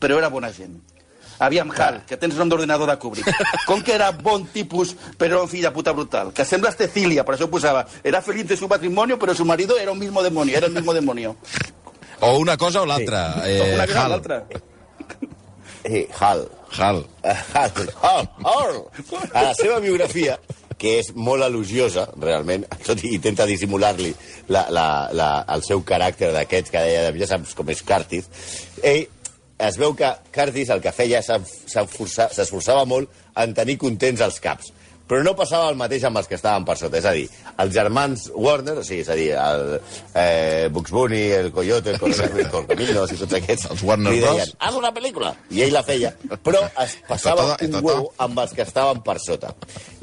però 0.00 0.18
era 0.18 0.30
bona 0.32 0.50
gent. 0.52 0.80
Aviam, 1.38 1.70
Hal, 1.74 2.02
que 2.06 2.16
tens 2.20 2.36
nom 2.38 2.48
d'ordinador 2.48 2.88
de 2.90 2.96
Kubrick. 3.02 3.28
Com 3.66 3.82
que 3.82 3.94
era 3.96 4.10
bon 4.12 4.46
tipus, 4.54 4.94
però 5.18 5.32
era 5.34 5.42
un 5.42 5.50
fill 5.50 5.64
de 5.66 5.72
puta 5.74 5.92
brutal. 5.92 6.32
Que 6.32 6.44
sembles 6.46 6.76
Cecilia, 6.78 7.24
per 7.24 7.34
això 7.36 7.48
posava. 7.50 7.86
Era 8.04 8.22
feliz 8.22 8.46
de 8.48 8.56
su 8.56 8.68
matrimonio, 8.68 9.18
però 9.18 9.34
su 9.34 9.44
marido 9.44 9.78
era 9.78 9.92
un 9.92 9.98
mismo 9.98 10.22
demonio. 10.22 10.56
Era 10.56 10.66
el 10.66 10.72
mismo 10.72 10.94
demonio. 10.94 11.36
O 12.20 12.38
una 12.38 12.56
cosa 12.56 12.82
o 12.82 12.86
l'altra. 12.86 13.34
Sí. 13.44 13.50
Eh, 13.50 13.74
una 13.74 13.86
cosa 13.86 13.98
o 13.98 14.02
Hal. 14.04 14.10
l'altra. 14.10 14.44
Eh, 15.84 16.08
Hal. 16.18 16.48
Hal. 16.78 17.06
Hal. 17.22 17.72
Hal. 18.02 18.28
Hal. 18.44 18.84
A 19.32 19.42
la 19.42 19.54
seva 19.54 19.78
biografia, 19.80 20.38
que 20.78 20.98
és 21.00 21.10
molt 21.14 21.44
elogiosa, 21.46 22.06
realment, 22.20 22.64
tot 22.86 23.02
i 23.04 23.12
intenta 23.14 23.46
dissimular-li 23.46 24.10
la, 24.48 24.64
la, 24.74 24.86
la, 25.14 25.28
el 25.54 25.62
seu 25.66 25.84
caràcter 25.86 26.32
d'aquests 26.34 26.72
que 26.72 26.82
deia, 26.82 27.12
ja 27.20 27.28
saps 27.30 27.54
com 27.54 27.70
és 27.70 27.82
Curtis, 27.86 28.26
ell 28.82 29.04
es 29.58 29.76
veu 29.78 29.94
que 29.96 30.10
Curtis 30.34 30.70
el 30.74 30.80
que 30.82 30.92
feia 30.94 31.20
s'esforçava 31.22 32.84
molt 32.88 33.12
en 33.40 33.54
tenir 33.54 33.78
contents 33.78 34.24
els 34.24 34.40
caps. 34.42 34.72
Però 35.04 35.20
no 35.20 35.34
passava 35.36 35.68
el 35.68 35.76
mateix 35.76 36.06
amb 36.08 36.16
els 36.16 36.28
que 36.30 36.36
estaven 36.38 36.64
per 36.64 36.78
sota. 36.80 36.96
És 36.96 37.04
a 37.04 37.12
dir, 37.12 37.26
els 37.60 37.74
germans 37.74 38.22
Warner, 38.32 38.78
o 38.80 38.84
sigui, 38.86 39.02
és 39.04 39.10
a 39.12 39.16
dir, 39.18 39.26
el 39.36 39.64
eh, 40.16 40.70
Bugs 40.72 40.94
Bunny, 40.96 41.20
el 41.42 41.50
Coyote, 41.52 41.92
el 41.92 42.00
Correcaminos, 42.00 43.12
i 43.12 43.18
tots 43.20 43.36
aquests, 43.36 43.68
Els 43.74 43.84
Warner 43.84 44.14
li 44.14 44.22
deien, 44.24 44.54
haz 44.64 44.78
una 44.80 44.94
pel·lícula. 44.96 45.34
I 45.52 45.66
ell 45.66 45.76
la 45.76 45.84
feia. 45.84 46.14
Però 46.46 46.64
es 46.86 46.96
passava 47.10 47.44
todo, 47.44 47.58
un 47.58 47.68
esto 47.68 47.84
huevo 47.84 48.08
amb 48.24 48.40
els 48.46 48.56
que 48.56 48.64
estaven 48.64 49.04
per 49.04 49.18
sota. 49.20 49.52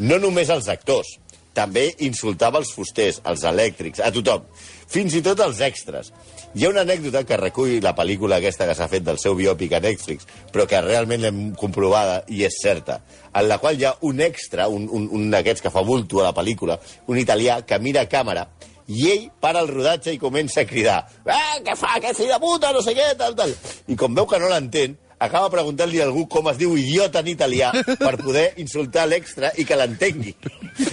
No 0.05 0.21
només 0.21 0.53
els 0.53 0.69
actors, 0.69 1.15
també 1.57 1.87
insultava 2.05 2.61
els 2.61 2.69
fusters, 2.71 3.23
els 3.25 3.41
elèctrics, 3.49 4.05
a 4.05 4.13
tothom. 4.13 4.45
Fins 4.91 5.17
i 5.17 5.23
tot 5.25 5.41
els 5.43 5.65
extras. 5.65 6.13
Hi 6.51 6.65
ha 6.65 6.69
una 6.69 6.81
anècdota 6.83 7.21
que 7.23 7.37
recull 7.39 7.77
la 7.79 7.93
pel·lícula 7.95 8.41
aquesta 8.41 8.65
que 8.67 8.73
s'ha 8.75 8.89
fet 8.91 9.05
del 9.07 9.15
seu 9.21 9.37
biòpic 9.39 9.71
a 9.77 9.79
Netflix, 9.79 10.25
però 10.51 10.65
que 10.67 10.81
realment 10.83 11.21
l'hem 11.23 11.37
comprovada 11.55 12.17
i 12.27 12.41
és 12.43 12.57
certa, 12.59 12.97
en 13.31 13.47
la 13.47 13.57
qual 13.61 13.79
hi 13.79 13.85
ha 13.87 13.93
un 14.09 14.19
extra, 14.19 14.65
un, 14.67 14.89
un, 14.91 15.05
un 15.15 15.29
d'aquests 15.31 15.63
que 15.63 15.71
fa 15.71 15.85
bulto 15.87 16.19
a 16.19 16.25
la 16.27 16.33
pel·lícula, 16.35 16.75
un 17.07 17.21
italià 17.21 17.61
que 17.63 17.79
mira 17.79 18.03
a 18.03 18.09
càmera 18.11 18.49
i 18.91 19.07
ell 19.13 19.29
para 19.39 19.61
el 19.63 19.71
rodatge 19.71 20.11
i 20.11 20.19
comença 20.19 20.65
a 20.65 20.67
cridar 20.67 20.97
eh, 21.23 21.61
què 21.63 21.77
fa 21.79 21.93
aquest 21.95 22.19
fill 22.19 22.33
de 22.33 22.41
puta, 22.43 22.73
no 22.75 22.83
sé 22.83 22.97
què, 22.99 23.13
tal, 23.15 23.37
tal. 23.39 23.55
I 23.87 23.95
com 23.95 24.19
veu 24.19 24.27
que 24.27 24.41
no 24.43 24.51
l'entén, 24.51 24.97
acaba 25.21 25.51
preguntant-li 25.53 26.01
a 26.01 26.09
algú 26.09 26.25
com 26.27 26.49
es 26.51 26.59
diu 26.59 26.73
idiota 26.75 27.21
en 27.23 27.29
italià 27.31 27.71
per 27.95 28.17
poder 28.19 28.49
insultar 28.59 29.05
l'extra 29.07 29.53
i 29.55 29.63
que 29.63 29.79
l'entengui. 29.79 30.35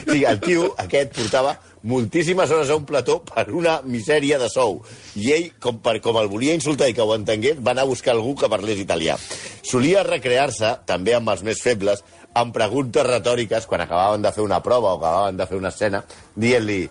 O 0.08 0.12
sigui, 0.12 0.24
el 0.24 0.38
tio 0.40 0.70
aquest 0.80 1.12
portava 1.16 1.52
moltíssimes 1.82 2.50
hores 2.50 2.70
a 2.70 2.76
un 2.76 2.84
plató 2.88 3.20
per 3.26 3.48
una 3.54 3.78
misèria 3.84 4.38
de 4.38 4.48
sou. 4.50 4.80
I 5.16 5.32
ell, 5.34 5.48
com, 5.62 5.78
per, 5.84 5.98
com 6.04 6.18
el 6.20 6.30
volia 6.30 6.56
insultar 6.56 6.88
i 6.90 6.96
que 6.96 7.04
ho 7.04 7.14
entengués, 7.14 7.60
va 7.62 7.72
anar 7.74 7.86
a 7.86 7.90
buscar 7.90 8.14
algú 8.14 8.34
que 8.38 8.50
parlés 8.50 8.80
italià. 8.82 9.18
Solia 9.62 10.04
recrear-se, 10.06 10.74
també 10.88 11.14
amb 11.16 11.30
els 11.34 11.44
més 11.46 11.62
febles, 11.62 12.04
amb 12.38 12.54
preguntes 12.54 13.06
retòriques 13.06 13.66
quan 13.66 13.82
acabaven 13.82 14.22
de 14.22 14.32
fer 14.32 14.44
una 14.44 14.62
prova 14.62 14.94
o 14.94 14.98
acabaven 14.98 15.38
de 15.38 15.46
fer 15.46 15.58
una 15.58 15.72
escena, 15.72 16.04
dient-li 16.36 16.82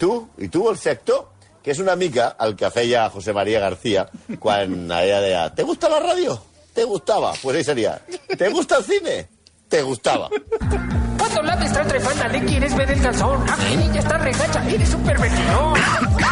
tu, 0.00 0.14
i 0.38 0.48
tu 0.48 0.64
vols 0.64 0.80
ser 0.80 0.96
actor? 0.98 1.26
Que 1.60 1.74
és 1.74 1.80
una 1.82 1.92
mica 2.00 2.30
el 2.40 2.54
que 2.56 2.70
feia 2.72 3.08
José 3.12 3.34
María 3.36 3.60
García 3.60 4.06
quan 4.40 4.86
ella 5.02 5.20
deia 5.20 5.42
¿Te 5.54 5.62
gusta 5.62 5.90
la 5.90 6.00
radio? 6.00 6.40
¿Te 6.72 6.84
gustaba? 6.84 7.34
Pues 7.42 7.56
ahí 7.56 7.64
sería 7.64 8.00
¿Te 8.38 8.48
gusta 8.48 8.78
el 8.78 8.84
cine? 8.84 9.28
¿Te 9.68 9.82
gustaba? 9.82 10.30
Cuando 11.20 11.42
la 11.42 11.54
está 11.64 11.82
trepanda 11.84 12.28
le 12.28 12.44
quieres 12.44 12.74
ver 12.74 12.90
el 12.90 13.00
calzón. 13.00 13.48
Aquí 13.48 13.76
niña 13.76 14.00
está 14.00 14.18
regacha, 14.18 14.64
eres 14.68 14.94
un 14.94 15.02
pervertido. 15.04 15.74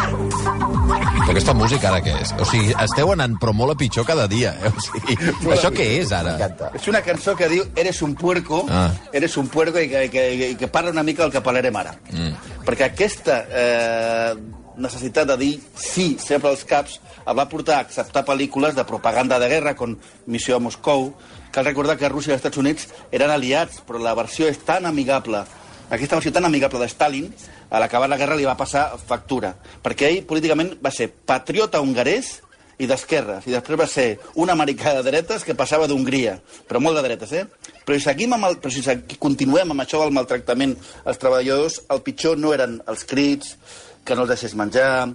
Però 0.09 1.31
aquesta 1.31 1.53
música 1.53 1.89
ara 1.91 1.99
què 2.01 2.13
és? 2.23 2.31
O 2.41 2.45
sigui, 2.49 2.71
esteu 2.81 3.11
anant 3.13 3.35
però 3.41 3.53
molt 3.53 3.75
a 3.75 3.77
pitjor 3.77 4.05
cada 4.07 4.25
dia. 4.31 4.55
Eh? 4.65 4.71
O 4.73 4.81
sigui, 4.81 5.17
això 5.53 5.69
què 5.75 5.85
és 5.99 6.11
ara? 6.15 6.33
M'encanta. 6.33 6.71
És 6.79 6.87
una 6.89 7.01
cançó 7.05 7.35
que 7.37 7.47
diu 7.51 7.63
Eres 7.79 8.01
un 8.01 8.15
puerco, 8.17 8.65
Ah. 8.69 8.89
eres 9.13 9.37
un 9.37 9.47
puerco 9.47 9.79
i 9.79 9.87
que, 9.89 10.09
que, 10.09 10.23
que, 10.39 10.47
que 10.57 10.67
parla 10.67 10.91
una 10.91 11.03
mica 11.03 11.23
del 11.23 11.31
que 11.31 11.41
parlarem 11.45 11.75
ara. 11.75 11.93
Mm. 12.11 12.33
Perquè 12.65 12.89
aquesta 12.89 13.43
eh, 13.49 14.33
necessitat 14.79 15.27
de 15.29 15.37
dir 15.37 15.51
sí 15.75 16.15
sempre 16.21 16.49
als 16.49 16.65
caps 16.67 16.99
el 17.25 17.37
va 17.37 17.49
portar 17.51 17.77
a 17.77 17.85
acceptar 17.85 18.25
pel·lícules 18.25 18.75
de 18.75 18.87
propaganda 18.87 19.39
de 19.39 19.49
guerra 19.51 19.75
com 19.75 19.97
Missió 20.25 20.57
a 20.57 20.63
Moscou. 20.63 21.13
Cal 21.51 21.65
recordar 21.67 21.97
que 21.97 22.09
Rússia 22.09 22.33
i 22.33 22.35
els 22.37 22.43
Estats 22.43 22.61
Units 22.61 22.87
eren 23.11 23.31
aliats, 23.33 23.83
però 23.85 24.01
la 24.01 24.15
versió 24.17 24.47
és 24.49 24.61
tan 24.65 24.89
amigable 24.89 25.45
aquesta 25.89 26.19
versió 26.19 26.31
tan 26.31 26.45
amigable 26.45 26.79
de 26.79 26.89
Stalin, 26.89 27.31
a 27.69 27.79
l'acabar 27.81 28.09
la 28.09 28.17
guerra 28.17 28.35
li 28.37 28.45
va 28.45 28.57
passar 28.57 28.91
factura, 29.01 29.55
perquè 29.81 30.05
ell 30.11 30.21
políticament 30.29 30.75
va 30.85 30.91
ser 30.93 31.09
patriota 31.09 31.81
hongarès 31.81 32.35
i 32.79 32.87
d'esquerres, 32.87 33.47
i 33.49 33.55
després 33.55 33.79
va 33.81 33.87
ser 33.89 34.05
un 34.39 34.53
americà 34.53 34.93
de 34.95 35.01
dretes 35.03 35.43
que 35.43 35.57
passava 35.57 35.87
d'Hongria, 35.89 36.37
però 36.69 36.79
molt 36.79 36.99
de 36.99 37.03
dretes, 37.07 37.33
eh? 37.33 37.43
Però 37.83 37.97
si, 37.97 38.05
seguim 38.05 38.37
amb 38.37 38.47
el, 38.47 38.59
però 38.61 38.71
si 38.71 39.17
continuem 39.19 39.73
amb 39.73 39.83
això 39.83 39.99
del 40.03 40.13
maltractament 40.15 40.77
als 41.03 41.19
treballadors, 41.19 41.81
el 41.89 42.03
pitjor 42.05 42.37
no 42.39 42.53
eren 42.55 42.77
els 42.87 43.03
crits, 43.09 43.57
que 44.05 44.15
no 44.15 44.25
els 44.25 44.33
deixés 44.33 44.55
menjar, 44.57 45.09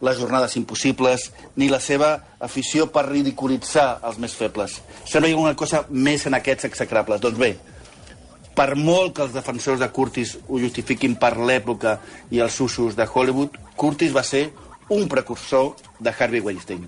les 0.00 0.18
jornades 0.18 0.56
impossibles, 0.56 1.30
ni 1.56 1.70
la 1.72 1.80
seva 1.80 2.10
afició 2.40 2.90
per 2.92 3.06
ridiculitzar 3.08 4.00
els 4.04 4.18
més 4.22 4.34
febles. 4.36 4.80
Sembla 5.04 5.28
que 5.28 5.32
hi 5.32 5.38
ha 5.38 5.46
una 5.46 5.56
cosa 5.56 5.84
més 5.90 6.26
en 6.28 6.36
aquests 6.36 6.68
execrables. 6.68 7.22
Doncs 7.22 7.40
bé, 7.40 7.54
per 8.56 8.74
molt 8.76 9.16
que 9.16 9.24
els 9.26 9.34
defensors 9.36 9.80
de 9.80 9.88
Curtis 9.92 10.36
ho 10.48 10.60
justifiquin 10.60 11.16
per 11.20 11.34
l'època 11.36 11.98
i 12.32 12.40
els 12.44 12.60
usos 12.60 12.96
de 12.96 13.04
Hollywood, 13.06 13.56
Curtis 13.76 14.14
va 14.16 14.24
ser 14.24 14.50
un 14.88 15.08
precursor 15.08 15.74
de 16.00 16.12
Harvey 16.12 16.40
Weinstein. 16.40 16.86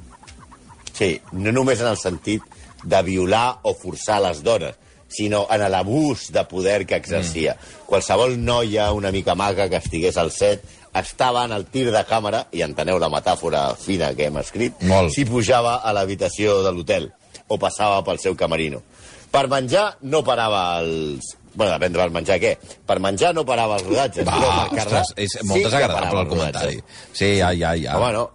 Sí, 0.93 1.17
no 1.33 1.53
només 1.53 1.81
en 1.81 1.91
el 1.93 1.99
sentit 2.01 2.45
de 2.85 3.01
violar 3.03 3.61
o 3.67 3.75
forçar 3.75 4.21
les 4.23 4.41
dones, 4.43 4.77
sinó 5.09 5.47
en 5.51 5.65
l'abús 5.73 6.29
de 6.33 6.45
poder 6.45 6.85
que 6.87 6.97
exercia. 6.97 7.55
Mm. 7.55 7.85
Qualsevol 7.89 8.37
noia 8.41 8.91
una 8.93 9.13
mica 9.13 9.35
maca 9.35 9.69
que 9.69 9.81
estigués 9.81 10.17
al 10.21 10.31
set 10.31 10.65
estava 10.97 11.45
en 11.45 11.53
el 11.53 11.67
tir 11.73 11.89
de 11.93 12.03
càmera, 12.09 12.45
i 12.53 12.63
enteneu 12.65 12.99
la 12.99 13.11
metàfora 13.13 13.73
fina 13.79 14.13
que 14.17 14.29
hem 14.29 14.39
escrit, 14.41 14.81
Molt. 14.89 15.13
si 15.15 15.27
pujava 15.29 15.79
a 15.85 15.93
l'habitació 15.97 16.63
de 16.65 16.73
l'hotel 16.73 17.11
o 17.49 17.59
passava 17.61 18.01
pel 18.05 18.21
seu 18.23 18.37
camerino. 18.37 18.83
Per 19.31 19.45
menjar 19.49 19.91
no 20.09 20.23
parava 20.25 20.81
els... 20.81 21.35
Bueno, 21.59 21.75
depèn 21.75 21.95
del 21.97 22.13
menjar 22.15 22.39
què. 22.39 22.53
Per 22.87 22.99
menjar 23.03 23.33
no 23.35 23.43
parava 23.45 23.77
els 23.81 23.87
rodatges. 23.89 24.27
Va, 24.29 24.37
però 24.39 24.51
per 24.55 24.79
cardar 24.79 25.01
ostres, 25.03 25.25
és 25.25 25.47
molt 25.49 25.59
sí 25.59 25.65
desagradable 25.67 26.21
el 26.23 26.29
comentari. 26.31 26.83
Sí, 27.13 27.33
ja, 27.41 27.51
ja, 27.57 27.73
ja. 27.77 27.97
Home, 27.99 28.13
no. 28.15 28.29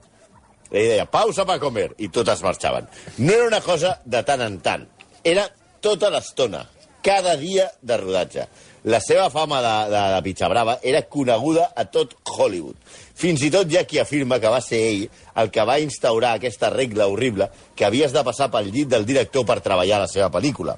Ell 0.73 0.89
deia, 0.89 1.05
pausa 1.05 1.45
per 1.45 1.59
comer, 1.61 1.91
i 2.01 2.09
totes 2.13 2.41
marxaven. 2.43 2.89
No 3.21 3.33
era 3.33 3.47
una 3.47 3.61
cosa 3.61 3.95
de 4.03 4.23
tant 4.27 4.41
en 4.43 4.57
tant. 4.65 4.85
Era 5.23 5.45
tota 5.83 6.09
l'estona, 6.11 6.63
cada 7.03 7.35
dia 7.37 7.67
de 7.81 7.97
rodatge. 7.99 8.47
La 8.83 8.99
seva 8.99 9.29
fama 9.31 9.61
de, 9.63 9.75
de, 9.93 10.01
de 10.15 10.21
pitxa 10.25 10.49
brava 10.51 10.77
era 10.83 11.03
coneguda 11.07 11.69
a 11.75 11.85
tot 11.87 12.17
Hollywood. 12.27 12.75
Fins 13.15 13.43
i 13.45 13.51
tot 13.53 13.69
hi 13.71 13.77
ha 13.79 13.85
qui 13.87 13.99
afirma 14.01 14.39
que 14.43 14.51
va 14.51 14.59
ser 14.63 14.79
ell 14.89 15.03
el 15.39 15.51
que 15.53 15.63
va 15.67 15.79
instaurar 15.79 16.33
aquesta 16.35 16.71
regla 16.73 17.07
horrible 17.07 17.47
que 17.75 17.85
havies 17.87 18.15
de 18.15 18.23
passar 18.27 18.49
pel 18.51 18.71
llit 18.73 18.91
del 18.91 19.05
director 19.07 19.45
per 19.47 19.61
treballar 19.63 20.01
la 20.03 20.09
seva 20.11 20.31
pel·lícula. 20.33 20.75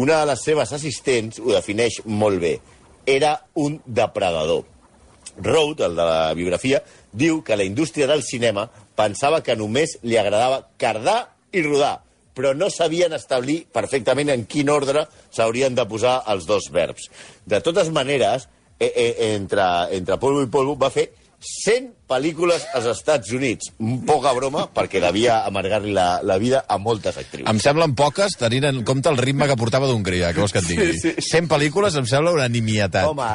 Una 0.00 0.22
de 0.22 0.30
les 0.32 0.44
seves 0.44 0.72
assistents 0.72 1.42
ho 1.42 1.50
defineix 1.52 2.00
molt 2.06 2.40
bé. 2.40 2.54
Era 3.04 3.34
un 3.60 3.80
depredador. 3.84 4.64
Road, 5.42 5.80
el 5.80 5.96
de 5.96 6.06
la 6.06 6.32
biografia, 6.36 6.80
diu 7.12 7.42
que 7.44 7.56
la 7.56 7.64
indústria 7.64 8.06
del 8.08 8.22
cinema 8.24 8.68
pensava 8.96 9.42
que 9.44 9.56
només 9.56 9.98
li 10.04 10.16
agradava 10.20 10.62
cardar 10.80 11.18
i 11.52 11.62
rodar, 11.64 11.98
però 12.34 12.54
no 12.56 12.70
sabien 12.72 13.12
establir 13.16 13.62
perfectament 13.72 14.32
en 14.32 14.46
quin 14.48 14.70
ordre 14.72 15.06
s'haurien 15.30 15.74
de 15.76 15.86
posar 15.88 16.20
els 16.32 16.46
dos 16.48 16.70
verbs. 16.72 17.10
De 17.46 17.60
totes 17.60 17.90
maneres, 17.92 18.48
eh, 18.78 18.92
eh, 18.94 19.34
entre, 19.34 19.66
entre 19.96 20.18
polvo 20.18 20.42
i 20.42 20.50
polvo 20.50 20.78
va 20.80 20.90
fer 20.90 21.10
100 21.42 21.88
pel·lícules 22.06 22.62
als 22.76 22.86
Estats 22.92 23.32
Units. 23.34 23.72
Poca 24.06 24.30
broma, 24.36 24.68
perquè 24.70 25.00
devia 25.02 25.40
amargar-li 25.48 25.90
la, 25.94 26.20
la 26.22 26.36
vida 26.38 26.62
a 26.70 26.78
moltes 26.78 27.18
actrius. 27.18 27.48
Em 27.50 27.58
semblen 27.62 27.96
poques, 27.98 28.36
tenint 28.38 28.68
en 28.68 28.82
compte 28.86 29.10
el 29.10 29.18
ritme 29.18 29.48
que 29.50 29.58
portava 29.58 29.90
d'Hongria, 29.90 30.30
que 30.32 30.44
vols 30.44 30.54
que 30.54 30.62
et 30.62 30.70
digui? 30.70 30.92
Sí, 30.94 31.16
sí. 31.18 31.26
100 31.32 31.50
pel·lícules 31.50 31.98
em 31.98 32.06
sembla 32.08 32.36
una 32.36 32.46
nimietat. 32.52 33.10
Home, 33.10 33.28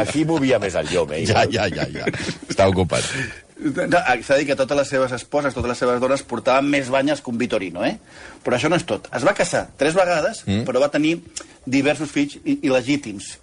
així 0.00 0.24
movia 0.28 0.60
més 0.62 0.78
el 0.80 0.88
llom, 0.88 1.12
eh? 1.18 1.22
Ja, 1.28 1.44
ja, 1.52 1.68
ja, 1.68 1.86
ja. 1.92 2.08
Està 2.48 2.70
ocupat. 2.72 3.04
No, 3.60 3.98
S'ha 4.24 4.34
de 4.34 4.40
dir 4.40 4.46
que 4.48 4.56
totes 4.56 4.78
les 4.78 4.88
seves 4.88 5.12
esposes, 5.12 5.54
totes 5.54 5.68
les 5.68 5.82
seves 5.82 6.00
dones, 6.00 6.22
portaven 6.24 6.68
més 6.70 6.88
banyes 6.92 7.20
que 7.20 7.30
un 7.32 7.38
Vitorino, 7.40 7.84
eh? 7.84 7.98
Però 8.44 8.56
això 8.56 8.70
no 8.72 8.78
és 8.80 8.86
tot. 8.88 9.10
Es 9.16 9.26
va 9.26 9.36
casar 9.36 9.66
tres 9.80 9.96
vegades, 9.96 10.44
mm. 10.46 10.64
però 10.68 10.80
va 10.80 10.88
tenir 10.92 11.18
diversos 11.66 12.12
fills 12.14 12.38
il·legítims. 12.44 13.34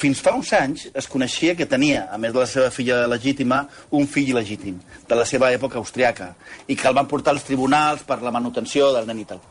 Fins 0.00 0.22
fa 0.24 0.32
uns 0.32 0.48
anys 0.56 0.86
es 0.96 1.08
coneixia 1.12 1.52
que 1.58 1.66
tenia, 1.68 2.06
a 2.08 2.16
més 2.16 2.32
de 2.32 2.40
la 2.40 2.46
seva 2.48 2.70
filla 2.72 3.02
legítima, 3.10 3.66
un 3.92 4.06
fill 4.08 4.30
il·legítim, 4.32 4.78
de 5.10 5.18
la 5.18 5.26
seva 5.28 5.50
època 5.52 5.76
austriaca, 5.76 6.30
i 6.72 6.76
que 6.76 6.88
el 6.88 6.96
van 6.96 7.10
portar 7.10 7.34
als 7.34 7.44
tribunals 7.44 8.06
per 8.08 8.22
la 8.24 8.32
manutenció 8.32 8.88
del 8.94 9.10
nen 9.10 9.20
i 9.20 9.28
tal. 9.28 9.42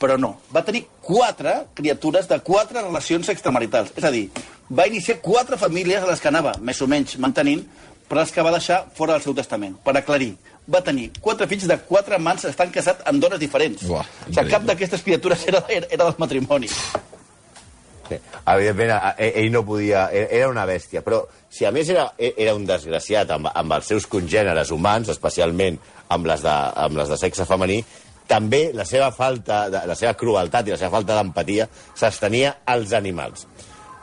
Però 0.00 0.16
no, 0.18 0.32
va 0.50 0.64
tenir 0.64 0.86
quatre 1.04 1.52
criatures 1.76 2.24
de 2.30 2.40
quatre 2.42 2.80
relacions 2.80 3.28
extramaritals. 3.28 3.92
És 3.94 4.08
a 4.08 4.10
dir, 4.10 4.24
va 4.72 4.88
iniciar 4.88 5.20
quatre 5.20 5.60
famílies 5.60 6.02
a 6.02 6.08
les 6.08 6.24
que 6.24 6.32
anava, 6.32 6.56
més 6.64 6.80
o 6.80 6.88
menys, 6.88 7.18
mantenint, 7.20 7.60
però 8.12 8.26
els 8.26 8.32
que 8.34 8.42
va 8.44 8.50
deixar 8.52 8.82
fora 8.92 9.14
del 9.16 9.22
seu 9.24 9.32
testament. 9.32 9.78
Per 9.80 9.94
aclarir, 9.96 10.34
va 10.68 10.82
tenir 10.84 11.06
quatre 11.24 11.46
fills 11.48 11.64
de 11.70 11.78
quatre 11.88 12.18
mans, 12.20 12.44
estan 12.44 12.68
casats 12.70 13.00
amb 13.08 13.22
dones 13.24 13.40
diferents. 13.40 13.86
Uah, 13.88 14.04
o 14.04 14.34
sigui, 14.34 14.50
cap 14.52 14.66
d'aquestes 14.68 15.00
criatures 15.06 15.46
era, 15.48 15.62
era, 15.72 15.88
era 15.88 16.04
del 16.10 16.18
matrimoni. 16.20 16.68
Sí. 16.68 18.18
Evidentment, 18.44 18.90
a- 18.98 19.14
ell 19.16 19.38
ell 19.46 19.50
no 19.54 19.64
podia... 19.64 20.04
Era 20.12 20.50
una 20.52 20.66
bèstia, 20.68 21.00
però 21.00 21.22
si 21.48 21.64
a 21.64 21.72
més 21.72 21.88
era, 21.88 22.10
era 22.18 22.52
un 22.58 22.66
desgraciat 22.68 23.32
amb, 23.32 23.48
amb 23.48 23.76
els 23.78 23.88
seus 23.88 24.06
congèneres 24.12 24.74
humans, 24.76 25.08
especialment 25.14 25.78
amb 26.12 26.28
les 26.28 26.44
de, 26.44 26.52
amb 26.84 27.00
les 27.00 27.08
de 27.08 27.16
sexe 27.16 27.48
femení, 27.48 27.80
també 28.28 28.66
la 28.76 28.84
seva 28.84 29.08
falta, 29.16 29.64
de, 29.72 29.86
la 29.88 29.96
seva 29.96 30.12
crueltat 30.20 30.68
i 30.68 30.74
la 30.76 30.80
seva 30.80 30.92
falta 30.98 31.16
d'empatia 31.16 31.68
s'estenia 31.96 32.58
als 32.68 32.92
animals. 32.92 33.46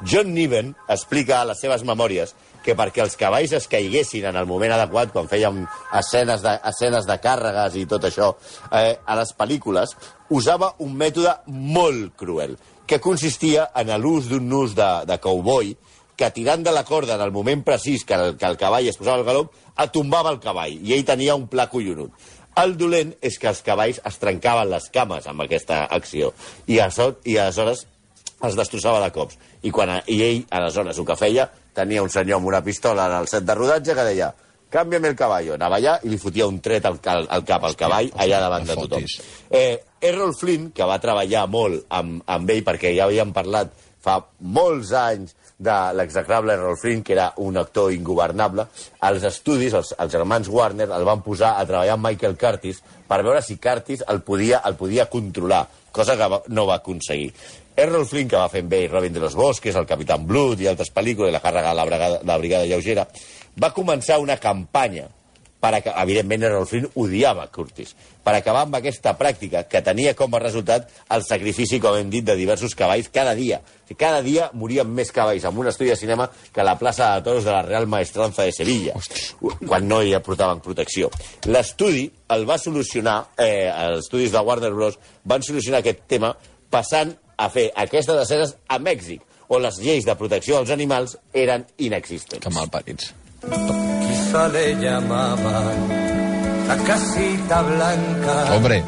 John 0.02 0.34
Niven 0.34 0.74
explica 0.88 1.42
a 1.42 1.48
les 1.52 1.60
seves 1.60 1.84
memòries 1.86 2.34
que 2.70 2.78
perquè 2.78 3.02
els 3.02 3.18
cavalls 3.18 3.56
es 3.58 3.68
caiguessin 3.72 4.30
en 4.30 4.38
el 4.38 4.48
moment 4.50 4.76
adequat, 4.76 5.14
quan 5.14 5.30
fèiem 5.30 5.64
escenes 5.98 6.44
de, 6.46 6.56
escenes 6.70 7.08
de 7.10 7.18
càrregues 7.22 7.78
i 7.82 7.86
tot 7.90 8.06
això, 8.06 8.34
eh, 8.70 8.96
a 9.06 9.18
les 9.18 9.34
pel·lícules, 9.38 9.96
usava 10.30 10.76
un 10.86 10.94
mètode 10.98 11.34
molt 11.50 12.14
cruel, 12.20 12.58
que 12.90 13.02
consistia 13.02 13.70
en 13.78 13.92
l'ús 14.02 14.30
d'un 14.30 14.48
nus 14.50 14.76
de, 14.78 14.90
de 15.10 15.18
cowboy 15.22 15.76
que 16.20 16.32
tirant 16.36 16.66
de 16.66 16.72
la 16.76 16.84
corda 16.84 17.16
en 17.16 17.22
el 17.24 17.32
moment 17.32 17.62
precís 17.64 18.04
que 18.04 18.18
el, 18.18 18.34
que 18.38 18.46
el 18.46 18.58
cavall 18.60 18.90
es 18.92 18.98
posava 19.00 19.22
al 19.22 19.28
galop, 19.28 19.54
atombava 19.80 20.34
el 20.34 20.42
cavall, 20.44 20.76
i 20.84 20.94
ell 20.98 21.06
tenia 21.08 21.38
un 21.38 21.48
pla 21.48 21.70
collonut. 21.72 22.12
El 22.60 22.74
dolent 22.78 23.14
és 23.24 23.38
que 23.40 23.48
els 23.48 23.62
cavalls 23.64 24.02
es 24.06 24.18
trencaven 24.20 24.68
les 24.68 24.90
cames 24.92 25.30
amb 25.32 25.46
aquesta 25.46 25.86
acció, 25.96 26.34
i, 26.68 26.82
això, 26.84 27.14
i 27.24 27.38
aleshores 27.40 27.86
es 28.48 28.56
destrossava 28.56 29.02
de 29.04 29.10
cops. 29.16 29.40
I, 29.62 29.72
quan, 29.72 29.98
I 30.08 30.20
ell, 30.26 30.46
aleshores, 30.56 31.00
el 31.00 31.08
que 31.08 31.18
feia, 31.20 31.50
tenia 31.76 32.04
un 32.04 32.12
senyor 32.14 32.40
amb 32.40 32.52
una 32.52 32.64
pistola 32.64 33.10
en 33.10 33.18
el 33.22 33.28
set 33.32 33.48
de 33.48 33.58
rodatge 33.58 33.96
que 33.98 34.08
deia 34.12 34.32
canvia'm 34.70 35.10
el 35.10 35.18
caballo. 35.18 35.56
Anava 35.58 35.80
allà 35.80 35.98
i 36.06 36.12
li 36.12 36.22
fotia 36.22 36.48
un 36.48 36.60
tret 36.64 36.86
al, 36.86 37.00
al, 37.12 37.28
al 37.36 37.46
cap 37.46 37.66
al 37.66 37.78
cavall 37.78 38.12
allà 38.16 38.42
davant 38.46 38.68
de 38.68 38.78
tothom. 38.78 39.06
Eh, 39.50 39.80
Errol 40.10 40.36
Flynn, 40.38 40.72
que 40.76 40.88
va 40.88 41.00
treballar 41.02 41.48
molt 41.52 41.90
amb, 41.90 42.22
amb 42.26 42.54
ell, 42.54 42.64
perquè 42.68 42.94
ja 42.96 43.10
havíem 43.10 43.34
parlat 43.36 43.74
fa 44.00 44.22
molts 44.40 44.94
anys 44.96 45.36
de 45.60 45.76
l'execrable 45.98 46.54
Errol 46.56 46.78
Flynn, 46.80 47.04
que 47.04 47.14
era 47.18 47.34
un 47.44 47.58
actor 47.60 47.92
ingovernable, 47.92 48.70
als 49.04 49.26
estudis, 49.28 49.76
els, 49.76 49.92
els 50.00 50.14
germans 50.14 50.48
Warner, 50.48 50.88
el 50.88 51.08
van 51.08 51.26
posar 51.26 51.58
a 51.60 51.66
treballar 51.68 51.98
amb 51.98 52.08
Michael 52.08 52.38
Curtis 52.40 52.80
per 53.10 53.20
veure 53.26 53.42
si 53.44 53.58
Curtis 53.60 54.06
el 54.08 54.22
podia, 54.24 54.62
el 54.70 54.78
podia 54.80 55.10
controlar, 55.12 55.66
cosa 55.92 56.16
que 56.16 56.30
va, 56.32 56.40
no 56.48 56.66
va 56.70 56.80
aconseguir. 56.80 57.34
Errol 57.80 58.06
Flynn, 58.10 58.28
que 58.30 58.38
va 58.40 58.50
fer 58.52 58.62
amb 58.66 58.74
ell 58.76 58.90
Robin 58.92 59.14
de 59.16 59.22
los 59.24 59.36
Bosques, 59.40 59.76
el 59.80 59.86
Capitán 59.88 60.26
Blood 60.28 60.60
i 60.62 60.68
altres 60.72 60.92
pel·lícules, 60.96 61.32
la 61.32 61.42
càrrega 61.44 61.72
de 61.72 61.80
la 61.80 61.86
brigada, 61.88 62.20
la 62.28 62.38
brigada 62.42 62.66
lleugera, 62.68 63.08
va 63.62 63.74
començar 63.76 64.20
una 64.20 64.38
campanya 64.38 65.08
per 65.60 65.74
aca- 65.76 65.92
evidentment 66.00 66.44
Errol 66.48 66.64
Flynn 66.70 66.86
odiava 66.96 67.44
Curtis, 67.52 67.90
per 68.24 68.32
acabar 68.38 68.62
amb 68.64 68.78
aquesta 68.78 69.12
pràctica 69.20 69.66
que 69.68 69.82
tenia 69.84 70.14
com 70.16 70.32
a 70.36 70.40
resultat 70.40 70.88
el 71.12 71.24
sacrifici, 71.28 71.82
com 71.84 71.98
hem 72.00 72.08
dit, 72.14 72.24
de 72.24 72.36
diversos 72.40 72.76
cavalls 72.80 73.10
cada 73.12 73.34
dia. 73.36 73.60
Cada 74.00 74.22
dia 74.24 74.50
morien 74.54 74.88
més 74.88 75.12
cavalls 75.12 75.44
en 75.44 75.58
un 75.60 75.68
estudi 75.68 75.90
de 75.92 75.98
cinema 76.00 76.30
que 76.54 76.62
a 76.62 76.68
la 76.68 76.78
plaça 76.80 77.10
de 77.18 77.26
toros 77.28 77.44
de 77.44 77.52
la 77.52 77.62
Real 77.66 77.88
Maestranza 77.92 78.44
de 78.48 78.54
Sevilla, 78.56 78.94
quan 79.68 79.88
no 79.88 80.00
hi 80.02 80.16
portaven 80.24 80.62
protecció. 80.64 81.10
L'estudi 81.52 82.06
el 82.32 82.46
va 82.48 82.58
solucionar, 82.58 83.18
eh, 83.38 83.68
els 83.68 84.06
estudis 84.06 84.32
de 84.32 84.40
Warner 84.40 84.72
Bros. 84.72 84.98
van 85.26 85.44
solucionar 85.44 85.80
aquest 85.84 86.06
tema 86.08 86.36
passant 86.70 87.18
a 87.40 87.48
fer 87.54 87.70
aquestes 87.80 88.20
escenes 88.26 88.56
a 88.68 88.78
Mèxic, 88.84 89.24
on 89.50 89.64
les 89.64 89.80
lleis 89.82 90.06
de 90.06 90.14
protecció 90.20 90.60
dels 90.60 90.76
animals 90.76 91.16
eren 91.34 91.64
inexistents. 91.82 92.44
Que 92.44 92.52
malparits. 92.54 93.14
Quizá 93.42 94.48
le 94.52 94.66
llamaban 94.82 95.88
la 96.70 96.76
casita 96.86 97.62
blanca 97.64 98.36
Hombre, 98.54 98.84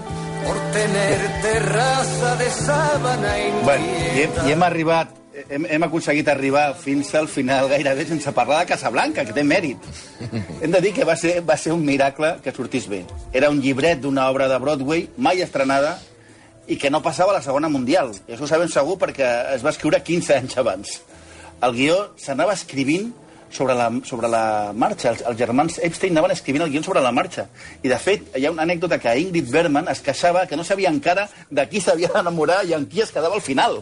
por 0.45 0.57
tener 0.71 1.17
terraza 1.41 2.35
de 2.35 2.49
sábana 2.51 3.31
Bueno, 3.63 3.85
i, 3.85 3.89
hem, 3.89 4.05
inquieta. 4.11 4.45
i 4.47 4.51
hem 4.51 4.63
arribat, 4.67 5.15
hem, 5.49 5.65
hem 5.65 5.87
aconseguit 5.87 6.29
arribar 6.29 6.75
fins 6.77 7.09
al 7.17 7.27
final 7.31 7.71
gairebé 7.71 8.05
sense 8.05 8.35
parlar 8.37 8.59
de 8.59 8.69
Casablanca, 8.75 9.25
que 9.25 9.33
té 9.33 9.41
mèrit. 9.47 9.81
Hem 10.61 10.69
de 10.75 10.81
dir 10.83 10.93
que 10.93 11.07
va 11.07 11.15
ser, 11.17 11.39
va 11.41 11.57
ser 11.57 11.73
un 11.73 11.85
miracle 11.87 12.35
que 12.43 12.53
sortís 12.53 12.85
bé. 12.91 13.01
Era 13.33 13.49
un 13.49 13.61
llibret 13.63 14.03
d'una 14.03 14.29
obra 14.29 14.47
de 14.51 14.59
Broadway 14.61 15.07
mai 15.17 15.41
estrenada 15.41 15.97
i 16.71 16.77
que 16.79 16.91
no 16.93 17.01
passava 17.03 17.33
a 17.33 17.39
la 17.39 17.43
Segona 17.43 17.69
Mundial. 17.69 18.13
I 18.27 18.35
això 18.35 18.45
ho 18.45 18.49
sabem 18.49 18.69
segur 18.71 18.95
perquè 19.01 19.27
es 19.57 19.65
va 19.65 19.73
escriure 19.73 19.99
15 20.07 20.37
anys 20.37 20.57
abans. 20.61 20.93
El 21.61 21.75
guió 21.75 21.97
s'anava 22.17 22.55
escrivint 22.55 23.11
sobre 23.51 23.75
la, 23.75 23.89
sobre 24.07 24.29
la 24.31 24.71
marxa. 24.73 25.11
Els, 25.11 25.25
els 25.27 25.37
germans 25.37 25.79
Epstein 25.83 26.15
anaven 26.15 26.33
escrivint 26.37 26.63
el 26.65 26.71
guió 26.71 26.83
sobre 26.85 27.03
la 27.03 27.11
marxa. 27.11 27.49
I, 27.81 27.89
de 27.91 27.99
fet, 27.99 28.31
hi 28.39 28.47
ha 28.47 28.53
una 28.55 28.63
anècdota 28.63 29.01
que 29.03 29.17
Ingrid 29.19 29.51
Bergman 29.51 29.91
es 29.91 29.99
queixava 30.05 30.45
que 30.47 30.55
no 30.55 30.63
sabia 30.63 30.93
encara 30.93 31.27
de 31.49 31.67
qui 31.67 31.83
s'havia 31.83 32.11
d'enamorar 32.15 32.63
i 32.65 32.73
en 32.77 32.87
qui 32.87 33.03
es 33.03 33.11
quedava 33.11 33.35
al 33.35 33.45
final. 33.45 33.81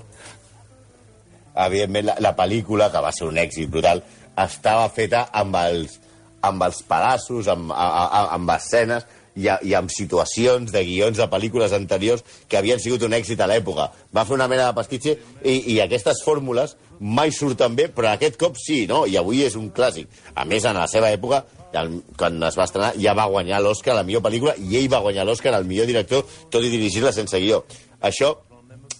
evidentment, 1.60 2.06
la, 2.08 2.16
la 2.24 2.36
pel·lícula, 2.38 2.88
que 2.90 3.02
va 3.04 3.12
ser 3.12 3.26
un 3.28 3.38
èxit 3.38 3.70
brutal, 3.70 4.02
estava 4.40 4.86
feta 4.96 5.26
amb 5.36 5.58
els, 5.60 5.98
amb 6.42 6.64
els 6.64 6.78
pedaços, 6.88 7.50
amb, 7.52 7.74
a, 7.76 7.88
a, 8.06 8.22
amb 8.38 8.54
escenes 8.56 9.06
i, 9.40 9.48
a, 9.48 9.56
i 9.64 9.74
amb 9.78 9.90
situacions 9.94 10.72
de 10.76 10.82
guions 10.84 11.18
de 11.18 11.28
pel·lícules 11.32 11.72
anteriors 11.78 12.24
que 12.52 12.60
havien 12.60 12.80
sigut 12.84 13.04
un 13.08 13.16
èxit 13.16 13.40
a 13.42 13.48
l'època. 13.48 13.88
Va 14.16 14.26
fer 14.28 14.36
una 14.36 14.48
mena 14.52 14.68
de 14.68 14.76
pastitxe 14.78 15.16
i, 15.44 15.56
i 15.74 15.80
aquestes 15.86 16.22
fórmules 16.26 16.76
mai 17.00 17.32
surten 17.32 17.78
bé, 17.80 17.88
però 17.96 18.12
aquest 18.12 18.36
cop 18.42 18.58
sí, 18.60 18.82
no? 18.90 19.06
I 19.08 19.16
avui 19.18 19.46
és 19.48 19.56
un 19.56 19.70
clàssic. 19.72 20.10
A 20.36 20.44
més, 20.46 20.66
en 20.68 20.76
la 20.76 20.88
seva 20.92 21.14
època, 21.16 21.46
el- 21.80 22.02
quan 22.20 22.42
es 22.44 22.58
va 22.60 22.66
estrenar, 22.68 22.90
ja 23.00 23.14
va 23.16 23.30
guanyar 23.32 23.62
l'Oscar 23.64 23.94
a 23.94 24.02
la 24.02 24.04
millor 24.04 24.22
pel·lícula 24.26 24.58
i 24.60 24.76
ell 24.82 24.90
va 24.92 25.00
guanyar 25.06 25.24
l'Oscar 25.30 25.54
al 25.56 25.64
millor 25.70 25.88
director, 25.88 26.26
tot 26.52 26.64
i 26.66 26.70
dirigir-la 26.74 27.14
sense 27.16 27.40
guió. 27.40 27.62
Això, 28.02 28.34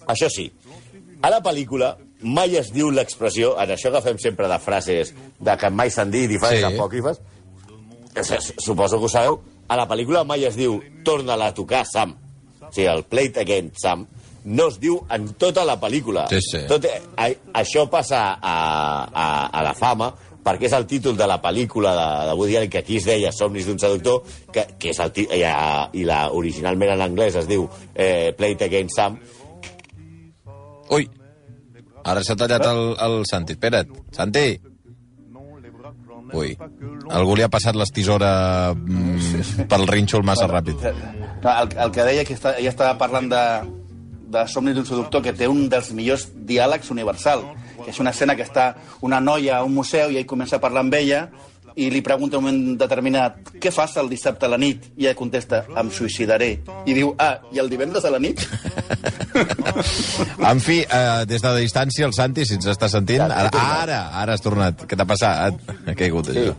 això 0.08 0.30
sí, 0.32 0.46
a 1.20 1.28
la 1.34 1.42
pel·lícula 1.44 1.92
mai 2.22 2.56
es 2.56 2.70
diu 2.72 2.88
l'expressió, 2.92 3.52
en 3.60 3.70
això 3.76 3.92
que 3.92 4.00
fem 4.04 4.18
sempre 4.20 4.48
de 4.48 4.58
frases 4.60 5.12
de 5.40 5.54
que 5.60 5.70
mai 5.70 5.90
s'han 5.92 6.10
dit 6.12 6.30
i 6.30 6.38
frases 6.40 6.64
Sí. 6.64 6.72
apòcrifes, 6.76 7.20
suposo 8.58 8.98
que 8.98 9.04
ho 9.04 9.08
sabeu, 9.08 9.40
a 9.70 9.76
la 9.78 9.86
pel·lícula 9.88 10.24
mai 10.26 10.42
es 10.48 10.56
diu 10.58 10.80
torna-la 11.06 11.52
a 11.52 11.54
tocar, 11.54 11.84
Sam. 11.86 12.16
O 12.60 12.72
sigui, 12.74 12.88
el 12.90 13.04
Play 13.06 13.30
It 13.30 13.38
Again, 13.38 13.70
Sam, 13.78 14.02
no 14.44 14.66
es 14.72 14.78
diu 14.82 14.96
en 15.12 15.28
tota 15.38 15.62
la 15.68 15.76
pel·lícula. 15.80 16.26
Sí, 16.32 16.40
sí. 16.42 16.64
Tot, 16.70 16.86
a, 17.16 17.28
això 17.60 17.84
passa 17.92 18.24
a, 18.40 18.56
a, 19.12 19.28
a 19.46 19.62
la 19.66 19.74
fama 19.78 20.10
perquè 20.40 20.64
és 20.70 20.72
el 20.72 20.86
títol 20.88 21.18
de 21.18 21.26
la 21.28 21.36
pel·lícula 21.42 21.90
de, 21.94 22.06
de 22.30 22.34
Woody 22.38 22.54
Allen, 22.56 22.70
que 22.72 22.78
aquí 22.80 22.96
es 22.96 23.04
deia 23.04 23.28
Somnis 23.36 23.66
d'un 23.68 23.78
seductor, 23.78 24.22
que, 24.52 24.64
que 24.80 24.90
és 24.94 24.98
el 25.04 25.10
ti- 25.12 25.26
i, 25.36 25.42
a, 25.44 25.90
i 25.92 26.06
la, 26.08 26.22
originalment 26.32 26.94
en 26.94 27.02
anglès 27.04 27.36
es 27.36 27.46
diu 27.50 27.66
eh, 27.94 28.32
Play 28.38 28.56
It 28.56 28.62
Again, 28.64 28.88
Sam, 28.88 29.18
ui, 30.96 31.04
ara 32.08 32.22
s'ha 32.24 32.34
tallat 32.40 32.64
el, 32.66 32.80
el 33.04 33.18
Santi. 33.28 33.54
Espera't, 33.58 33.92
Santi. 34.16 34.46
Ui, 36.36 36.54
algú 37.10 37.34
li 37.36 37.44
ha 37.44 37.50
passat 37.52 37.76
les 37.78 37.90
tisores 37.94 38.76
mm, 38.76 39.66
pel 39.70 39.86
rínxol 39.90 40.24
massa 40.26 40.48
ràpid. 40.50 40.84
El, 40.86 41.74
el 41.74 41.92
que 41.94 42.06
deia 42.06 42.24
que 42.26 42.36
està, 42.36 42.54
ella 42.60 42.72
estava 42.72 42.96
parlant 43.00 43.30
de, 43.32 43.44
de 44.30 44.46
Somnis 44.48 44.76
d'un 44.78 44.86
seductor, 44.86 45.24
que 45.24 45.34
té 45.36 45.48
un 45.50 45.66
dels 45.72 45.90
millors 45.96 46.28
diàlegs 46.46 46.90
universal, 46.94 47.44
que 47.80 47.90
és 47.92 48.00
una 48.02 48.14
escena 48.14 48.36
que 48.38 48.46
està 48.46 48.74
una 49.06 49.20
noia 49.20 49.58
a 49.58 49.64
un 49.66 49.74
museu 49.74 50.12
i 50.12 50.20
ell 50.20 50.28
comença 50.28 50.58
a 50.58 50.62
parlar 50.62 50.84
amb 50.86 50.94
ella 51.00 51.24
i 51.76 51.90
li 51.90 52.00
pregunta 52.02 52.36
en 52.36 52.44
un 52.44 52.50
moment 52.50 52.78
determinat 52.78 53.52
què 53.60 53.70
fas 53.72 53.96
el 54.00 54.08
dissabte 54.10 54.46
a 54.46 54.48
la 54.48 54.58
nit? 54.58 54.90
I 54.96 55.06
ella 55.06 55.14
contesta, 55.18 55.64
em 55.76 55.90
suïcidaré. 55.90 56.50
I 56.86 56.94
diu, 56.94 57.14
ah, 57.18 57.38
i 57.52 57.58
el 57.62 57.68
divendres 57.70 58.04
a 58.04 58.10
la 58.10 58.18
nit? 58.18 58.40
En 60.50 60.60
fi, 60.60 60.80
eh, 60.82 61.24
des 61.26 61.42
de 61.42 61.48
la 61.48 61.56
distància, 61.60 62.06
el 62.06 62.12
Santi, 62.16 62.44
si 62.46 62.54
ens 62.58 62.66
està 62.72 62.88
sentint... 62.90 63.22
Ja, 63.22 63.46
Ara, 63.50 63.60
ara, 63.82 64.00
ara 64.22 64.34
has 64.36 64.42
tornat. 64.44 64.82
Què 64.88 64.96
t'ha 64.98 65.06
passat? 65.06 65.60
Ha 65.86 65.94
caigut, 65.94 66.30
Sí. 66.32 66.38
això. 66.48 66.56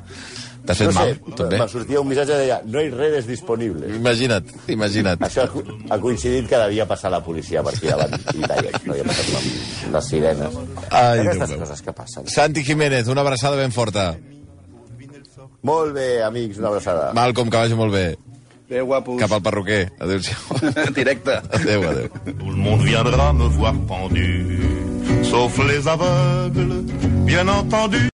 T'has 0.61 0.77
fet 0.77 0.91
no 0.91 0.93
mal? 0.93 1.07
sé, 1.09 1.33
Tot 1.35 1.47
bé? 1.49 1.57
me 1.57 1.65
sortia 1.67 1.99
un 2.03 2.07
missatge 2.07 2.35
que 2.35 2.41
deia 2.43 2.59
no 2.69 2.81
hi 2.83 2.89
redes 2.93 3.25
disponibles. 3.25 3.95
Imagina't, 3.97 4.45
imagina't. 4.69 5.23
Això 5.25 5.47
ha 5.47 5.95
ha 5.95 5.97
coincidit 5.99 6.45
que 6.47 6.55
devia 6.61 6.85
passar 6.85 7.09
la 7.09 7.19
policia 7.25 7.63
per 7.65 7.73
aquí 7.73 7.87
davant 7.89 8.13
i 8.13 8.43
deia 8.45 8.69
que 8.75 8.83
no 8.85 8.93
havia 8.93 9.07
passat 9.07 9.31
la, 9.33 9.41
les 9.95 10.05
sirenes. 10.11 10.59
Ai, 10.91 11.17
Déu 11.23 11.31
Aquestes 11.31 11.49
meu. 11.49 11.59
coses 11.63 11.81
que 11.81 11.93
passen. 11.97 12.27
Santi 12.29 12.63
Jiménez, 12.63 13.07
una 13.09 13.21
abraçada 13.25 13.57
ben 13.57 13.71
forta. 13.73 14.11
Molt 15.63 15.93
bé, 15.93 16.21
amics, 16.25 16.57
una 16.57 16.69
abraçada. 16.71 17.11
Malcolm, 17.13 17.49
que 17.49 17.57
vagi 17.57 17.77
molt 17.77 17.93
bé. 17.93 18.05
Adéu, 18.71 18.85
guapos. 18.87 19.19
Cap 19.19 19.33
al 19.35 19.41
perruquer. 19.43 19.81
Adéu-siau. 19.99 20.61
Directe. 20.99 21.41
Adéu, 21.51 21.83
adéu. 21.89 22.07
Tout 22.25 22.49
le 22.49 22.55
monde 22.55 22.81
viendra 22.83 23.33
me 23.33 23.49
voir 23.49 23.75
pendu, 23.87 24.61
sauf 25.23 25.57
les 25.67 25.87
aveugles, 25.87 26.85
bien 27.25 27.47
entendu. 27.49 28.11